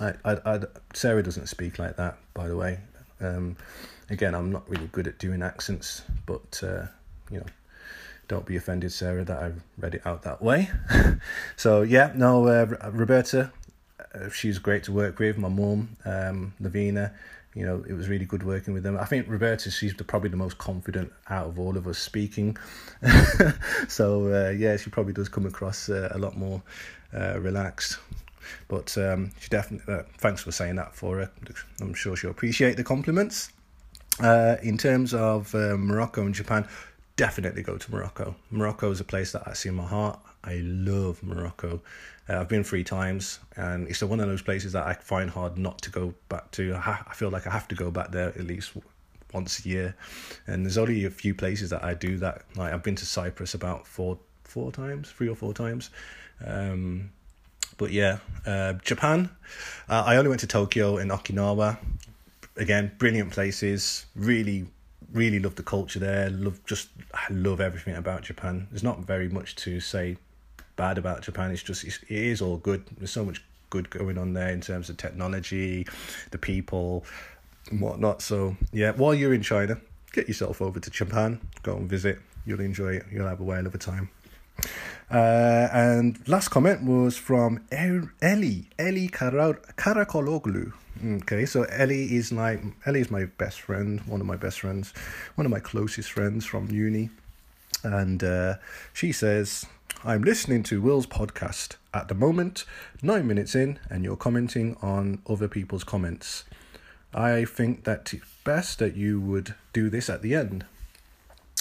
I, 0.00 0.14
I, 0.24 0.38
I, 0.44 0.60
Sarah 0.92 1.22
doesn't 1.22 1.48
speak 1.48 1.78
like 1.78 1.96
that, 1.96 2.18
by 2.34 2.48
the 2.48 2.56
way. 2.56 2.80
Um, 3.20 3.56
again, 4.10 4.34
I'm 4.34 4.50
not 4.50 4.68
really 4.68 4.88
good 4.92 5.06
at 5.06 5.18
doing 5.18 5.42
accents, 5.42 6.02
but 6.26 6.60
uh, 6.62 6.86
you 7.30 7.38
know, 7.38 7.46
don't 8.28 8.46
be 8.46 8.56
offended, 8.56 8.92
Sarah, 8.92 9.24
that 9.24 9.42
I 9.42 9.52
read 9.78 9.94
it 9.94 10.06
out 10.06 10.22
that 10.22 10.42
way. 10.42 10.70
so 11.56 11.82
yeah, 11.82 12.12
no, 12.14 12.46
uh, 12.46 12.90
Roberta, 12.90 13.52
uh, 14.14 14.28
she's 14.30 14.58
great 14.58 14.84
to 14.84 14.92
work 14.92 15.18
with. 15.18 15.38
My 15.38 15.48
mum, 15.48 15.96
um, 16.04 16.54
Lavina, 16.60 17.12
you 17.54 17.64
know, 17.64 17.84
it 17.88 17.92
was 17.92 18.08
really 18.08 18.24
good 18.24 18.42
working 18.42 18.74
with 18.74 18.82
them. 18.82 18.98
I 18.98 19.04
think 19.04 19.28
Roberta, 19.28 19.70
she's 19.70 19.94
the, 19.94 20.04
probably 20.04 20.30
the 20.30 20.36
most 20.36 20.58
confident 20.58 21.12
out 21.28 21.46
of 21.46 21.58
all 21.58 21.76
of 21.76 21.86
us 21.86 21.98
speaking. 21.98 22.56
so 23.88 24.32
uh, 24.32 24.50
yeah, 24.50 24.76
she 24.76 24.90
probably 24.90 25.12
does 25.12 25.28
come 25.28 25.46
across 25.46 25.88
uh, 25.88 26.08
a 26.12 26.18
lot 26.18 26.36
more 26.36 26.62
uh, 27.14 27.38
relaxed. 27.38 27.98
But 28.68 28.96
um, 28.98 29.32
she 29.38 29.48
definitely, 29.48 29.92
uh, 29.92 30.02
thanks 30.18 30.42
for 30.42 30.52
saying 30.52 30.76
that 30.76 30.94
for 30.94 31.18
her. 31.18 31.30
I'm 31.80 31.94
sure 31.94 32.16
she'll 32.16 32.30
appreciate 32.30 32.76
the 32.76 32.84
compliments. 32.84 33.50
Uh, 34.20 34.56
in 34.62 34.78
terms 34.78 35.12
of 35.12 35.54
uh, 35.54 35.76
Morocco 35.76 36.22
and 36.22 36.34
Japan, 36.34 36.68
definitely 37.16 37.62
go 37.62 37.76
to 37.76 37.90
Morocco. 37.90 38.34
Morocco 38.50 38.90
is 38.90 39.00
a 39.00 39.04
place 39.04 39.32
that 39.32 39.42
I 39.46 39.54
see 39.54 39.68
in 39.68 39.74
my 39.74 39.86
heart. 39.86 40.18
I 40.44 40.56
love 40.64 41.22
Morocco. 41.22 41.80
Uh, 42.28 42.40
I've 42.40 42.48
been 42.48 42.64
three 42.64 42.84
times, 42.84 43.40
and 43.56 43.88
it's 43.88 44.02
one 44.02 44.20
of 44.20 44.28
those 44.28 44.42
places 44.42 44.72
that 44.72 44.86
I 44.86 44.94
find 44.94 45.30
hard 45.30 45.58
not 45.58 45.80
to 45.82 45.90
go 45.90 46.14
back 46.28 46.50
to. 46.52 46.74
I, 46.74 46.78
ha- 46.78 47.04
I 47.08 47.14
feel 47.14 47.30
like 47.30 47.46
I 47.46 47.50
have 47.50 47.68
to 47.68 47.74
go 47.74 47.90
back 47.90 48.12
there 48.12 48.28
at 48.28 48.44
least 48.44 48.72
once 49.32 49.64
a 49.64 49.68
year, 49.68 49.96
and 50.46 50.64
there's 50.64 50.78
only 50.78 51.04
a 51.04 51.10
few 51.10 51.34
places 51.34 51.70
that 51.70 51.84
I 51.84 51.94
do 51.94 52.16
that. 52.18 52.42
Like 52.56 52.72
I've 52.72 52.82
been 52.82 52.96
to 52.96 53.06
Cyprus 53.06 53.54
about 53.54 53.86
four 53.86 54.18
four 54.44 54.70
times, 54.70 55.10
three 55.10 55.28
or 55.28 55.34
four 55.34 55.52
times. 55.52 55.90
Um, 56.44 57.10
but 57.76 57.90
yeah, 57.90 58.18
uh, 58.46 58.74
Japan. 58.84 59.30
Uh, 59.88 60.04
I 60.06 60.16
only 60.16 60.28
went 60.28 60.40
to 60.40 60.46
Tokyo 60.46 60.96
and 60.96 61.10
Okinawa. 61.10 61.78
Again, 62.56 62.92
brilliant 62.98 63.32
places. 63.32 64.06
Really 64.14 64.66
really 65.12 65.38
love 65.38 65.54
the 65.54 65.62
culture 65.62 65.98
there. 65.98 66.28
Love 66.30 66.60
just 66.66 66.88
I 67.14 67.32
love 67.32 67.60
everything 67.60 67.94
about 67.94 68.22
Japan. 68.22 68.66
There's 68.70 68.82
not 68.82 69.00
very 69.00 69.28
much 69.28 69.54
to 69.56 69.80
say 69.80 70.16
bad 70.76 70.98
about 70.98 71.22
Japan. 71.22 71.50
It's 71.52 71.62
just 71.62 71.84
it's, 71.84 71.98
it 72.02 72.10
is 72.10 72.42
all 72.42 72.58
good. 72.58 72.84
There's 72.98 73.12
so 73.12 73.24
much 73.24 73.42
good 73.70 73.88
going 73.90 74.18
on 74.18 74.34
there 74.34 74.50
in 74.50 74.60
terms 74.60 74.90
of 74.90 74.96
technology, 74.96 75.86
the 76.30 76.38
people, 76.38 77.04
and 77.70 77.80
whatnot. 77.80 78.20
So 78.20 78.56
yeah, 78.72 78.92
while 78.92 79.14
you're 79.14 79.34
in 79.34 79.42
China, 79.42 79.80
get 80.12 80.28
yourself 80.28 80.60
over 80.60 80.80
to 80.80 80.90
Japan. 80.90 81.40
Go 81.62 81.76
and 81.76 81.88
visit. 81.88 82.18
You'll 82.44 82.60
enjoy 82.60 82.96
it. 82.96 83.06
You'll 83.10 83.28
have 83.28 83.40
a 83.40 83.44
whale 83.44 83.66
of 83.66 83.74
a 83.74 83.78
time. 83.78 84.10
Uh, 85.10 85.68
and 85.72 86.26
last 86.26 86.48
comment 86.48 86.82
was 86.82 87.16
from 87.16 87.64
Ellie, 87.70 88.68
Ellie 88.78 89.08
Karakologlu. 89.08 90.72
Okay, 91.04 91.44
so 91.44 91.64
Ellie 91.64 92.14
is 92.14 92.32
like 92.32 92.62
Ellie 92.86 93.00
is 93.00 93.10
my 93.10 93.26
best 93.26 93.60
friend, 93.60 94.00
one 94.06 94.20
of 94.20 94.26
my 94.26 94.36
best 94.36 94.60
friends, 94.60 94.94
one 95.34 95.44
of 95.44 95.50
my 95.50 95.60
closest 95.60 96.10
friends 96.12 96.46
from 96.46 96.70
uni, 96.70 97.10
and 97.82 98.24
uh, 98.24 98.54
she 98.92 99.12
says, 99.12 99.66
"I'm 100.04 100.22
listening 100.22 100.62
to 100.64 100.80
Will's 100.80 101.06
podcast 101.06 101.76
at 101.92 102.08
the 102.08 102.14
moment, 102.14 102.64
nine 103.02 103.26
minutes 103.26 103.54
in, 103.54 103.78
and 103.90 104.04
you're 104.04 104.16
commenting 104.16 104.76
on 104.80 105.20
other 105.28 105.48
people's 105.48 105.84
comments. 105.84 106.44
I 107.12 107.44
think 107.44 107.84
that 107.84 108.14
it's 108.14 108.24
best 108.44 108.78
that 108.78 108.96
you 108.96 109.20
would 109.20 109.54
do 109.72 109.90
this 109.90 110.08
at 110.08 110.22
the 110.22 110.34
end." 110.34 110.64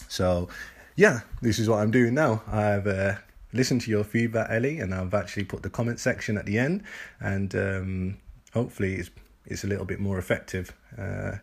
So, 0.07 0.47
yeah, 0.95 1.21
this 1.41 1.59
is 1.59 1.67
what 1.67 1.79
I'm 1.79 1.91
doing 1.91 2.13
now. 2.13 2.43
I've 2.47 2.87
uh, 2.87 3.15
listened 3.53 3.81
to 3.81 3.91
your 3.91 4.03
feedback, 4.03 4.49
Ellie, 4.49 4.79
and 4.79 4.93
I've 4.93 5.13
actually 5.13 5.45
put 5.45 5.63
the 5.63 5.69
comment 5.69 5.99
section 5.99 6.37
at 6.37 6.45
the 6.45 6.57
end, 6.57 6.83
and 7.19 7.55
um, 7.55 8.17
hopefully 8.53 8.95
it's 8.95 9.11
it's 9.45 9.63
a 9.63 9.67
little 9.67 9.85
bit 9.85 9.99
more 9.99 10.17
effective. 10.17 10.73
Uh, 10.97 11.37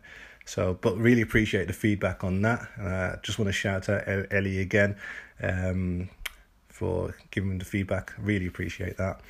so, 0.44 0.78
but 0.80 0.96
really 0.96 1.22
appreciate 1.22 1.66
the 1.66 1.72
feedback 1.72 2.24
on 2.24 2.42
that. 2.42 2.68
Uh, 2.80 3.16
just 3.22 3.38
want 3.38 3.48
to 3.48 3.52
shout 3.52 3.88
out 3.88 4.02
Ellie 4.30 4.60
again 4.60 4.96
um, 5.42 6.08
for 6.68 7.14
giving 7.30 7.58
the 7.58 7.64
feedback. 7.64 8.12
Really 8.18 8.46
appreciate 8.46 8.96
that, 8.96 9.20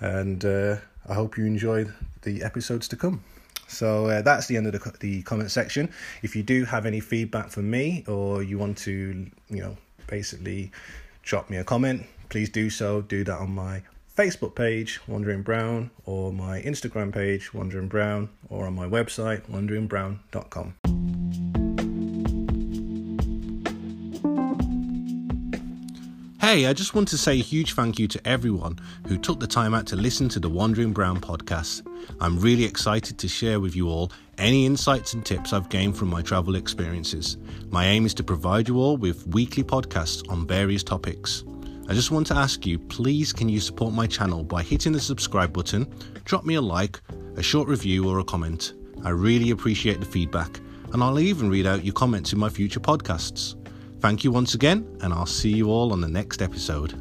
and 0.00 0.44
uh, 0.44 0.76
I 1.08 1.14
hope 1.14 1.38
you 1.38 1.46
enjoyed 1.46 1.92
the 2.22 2.42
episodes 2.42 2.88
to 2.88 2.96
come. 2.96 3.22
So 3.68 4.06
uh, 4.06 4.22
that's 4.22 4.46
the 4.46 4.56
end 4.56 4.66
of 4.66 4.72
the 4.72 4.92
the 5.00 5.22
comment 5.22 5.50
section. 5.50 5.90
If 6.22 6.36
you 6.36 6.42
do 6.42 6.64
have 6.64 6.86
any 6.86 7.00
feedback 7.00 7.50
for 7.50 7.62
me, 7.62 8.04
or 8.06 8.42
you 8.42 8.58
want 8.58 8.78
to, 8.78 9.26
you 9.50 9.60
know, 9.60 9.76
basically 10.06 10.70
drop 11.22 11.50
me 11.50 11.56
a 11.56 11.64
comment, 11.64 12.06
please 12.28 12.48
do 12.48 12.70
so. 12.70 13.02
Do 13.02 13.24
that 13.24 13.38
on 13.38 13.54
my 13.54 13.82
Facebook 14.16 14.54
page, 14.54 15.00
Wandering 15.06 15.42
Brown, 15.42 15.90
or 16.04 16.32
my 16.32 16.62
Instagram 16.62 17.12
page, 17.12 17.52
Wandering 17.52 17.88
Brown, 17.88 18.30
or 18.48 18.66
on 18.66 18.74
my 18.74 18.86
website, 18.86 19.42
wanderingbrown.com. 19.50 20.74
Hey, 26.40 26.66
I 26.66 26.72
just 26.72 26.94
want 26.94 27.08
to 27.08 27.18
say 27.18 27.32
a 27.32 27.42
huge 27.42 27.74
thank 27.74 27.98
you 27.98 28.06
to 28.06 28.24
everyone 28.26 28.78
who 29.08 29.18
took 29.18 29.40
the 29.40 29.48
time 29.48 29.74
out 29.74 29.84
to 29.88 29.96
listen 29.96 30.28
to 30.28 30.38
the 30.38 30.48
Wandering 30.48 30.92
Brown 30.92 31.20
podcast. 31.20 31.84
I'm 32.20 32.38
really 32.38 32.64
excited 32.64 33.18
to 33.18 33.26
share 33.26 33.58
with 33.58 33.74
you 33.74 33.88
all 33.88 34.12
any 34.38 34.64
insights 34.64 35.12
and 35.12 35.26
tips 35.26 35.52
I've 35.52 35.68
gained 35.68 35.96
from 35.96 36.08
my 36.08 36.22
travel 36.22 36.54
experiences. 36.54 37.36
My 37.70 37.86
aim 37.86 38.06
is 38.06 38.14
to 38.14 38.22
provide 38.22 38.68
you 38.68 38.78
all 38.78 38.96
with 38.96 39.26
weekly 39.26 39.64
podcasts 39.64 40.22
on 40.30 40.46
various 40.46 40.84
topics. 40.84 41.42
I 41.88 41.94
just 41.94 42.10
want 42.10 42.26
to 42.28 42.36
ask 42.36 42.66
you 42.66 42.78
please, 42.78 43.32
can 43.32 43.48
you 43.48 43.60
support 43.60 43.94
my 43.94 44.06
channel 44.06 44.42
by 44.42 44.62
hitting 44.62 44.92
the 44.92 45.00
subscribe 45.00 45.52
button, 45.52 45.86
drop 46.24 46.44
me 46.44 46.56
a 46.56 46.60
like, 46.60 47.00
a 47.36 47.42
short 47.42 47.68
review, 47.68 48.08
or 48.08 48.18
a 48.18 48.24
comment? 48.24 48.72
I 49.04 49.10
really 49.10 49.50
appreciate 49.50 50.00
the 50.00 50.06
feedback, 50.06 50.58
and 50.92 51.02
I'll 51.02 51.20
even 51.20 51.48
read 51.48 51.66
out 51.66 51.84
your 51.84 51.94
comments 51.94 52.32
in 52.32 52.40
my 52.40 52.48
future 52.48 52.80
podcasts. 52.80 53.54
Thank 54.00 54.24
you 54.24 54.32
once 54.32 54.54
again, 54.54 54.98
and 55.00 55.12
I'll 55.12 55.26
see 55.26 55.50
you 55.50 55.70
all 55.70 55.92
on 55.92 56.00
the 56.00 56.08
next 56.08 56.42
episode. 56.42 56.94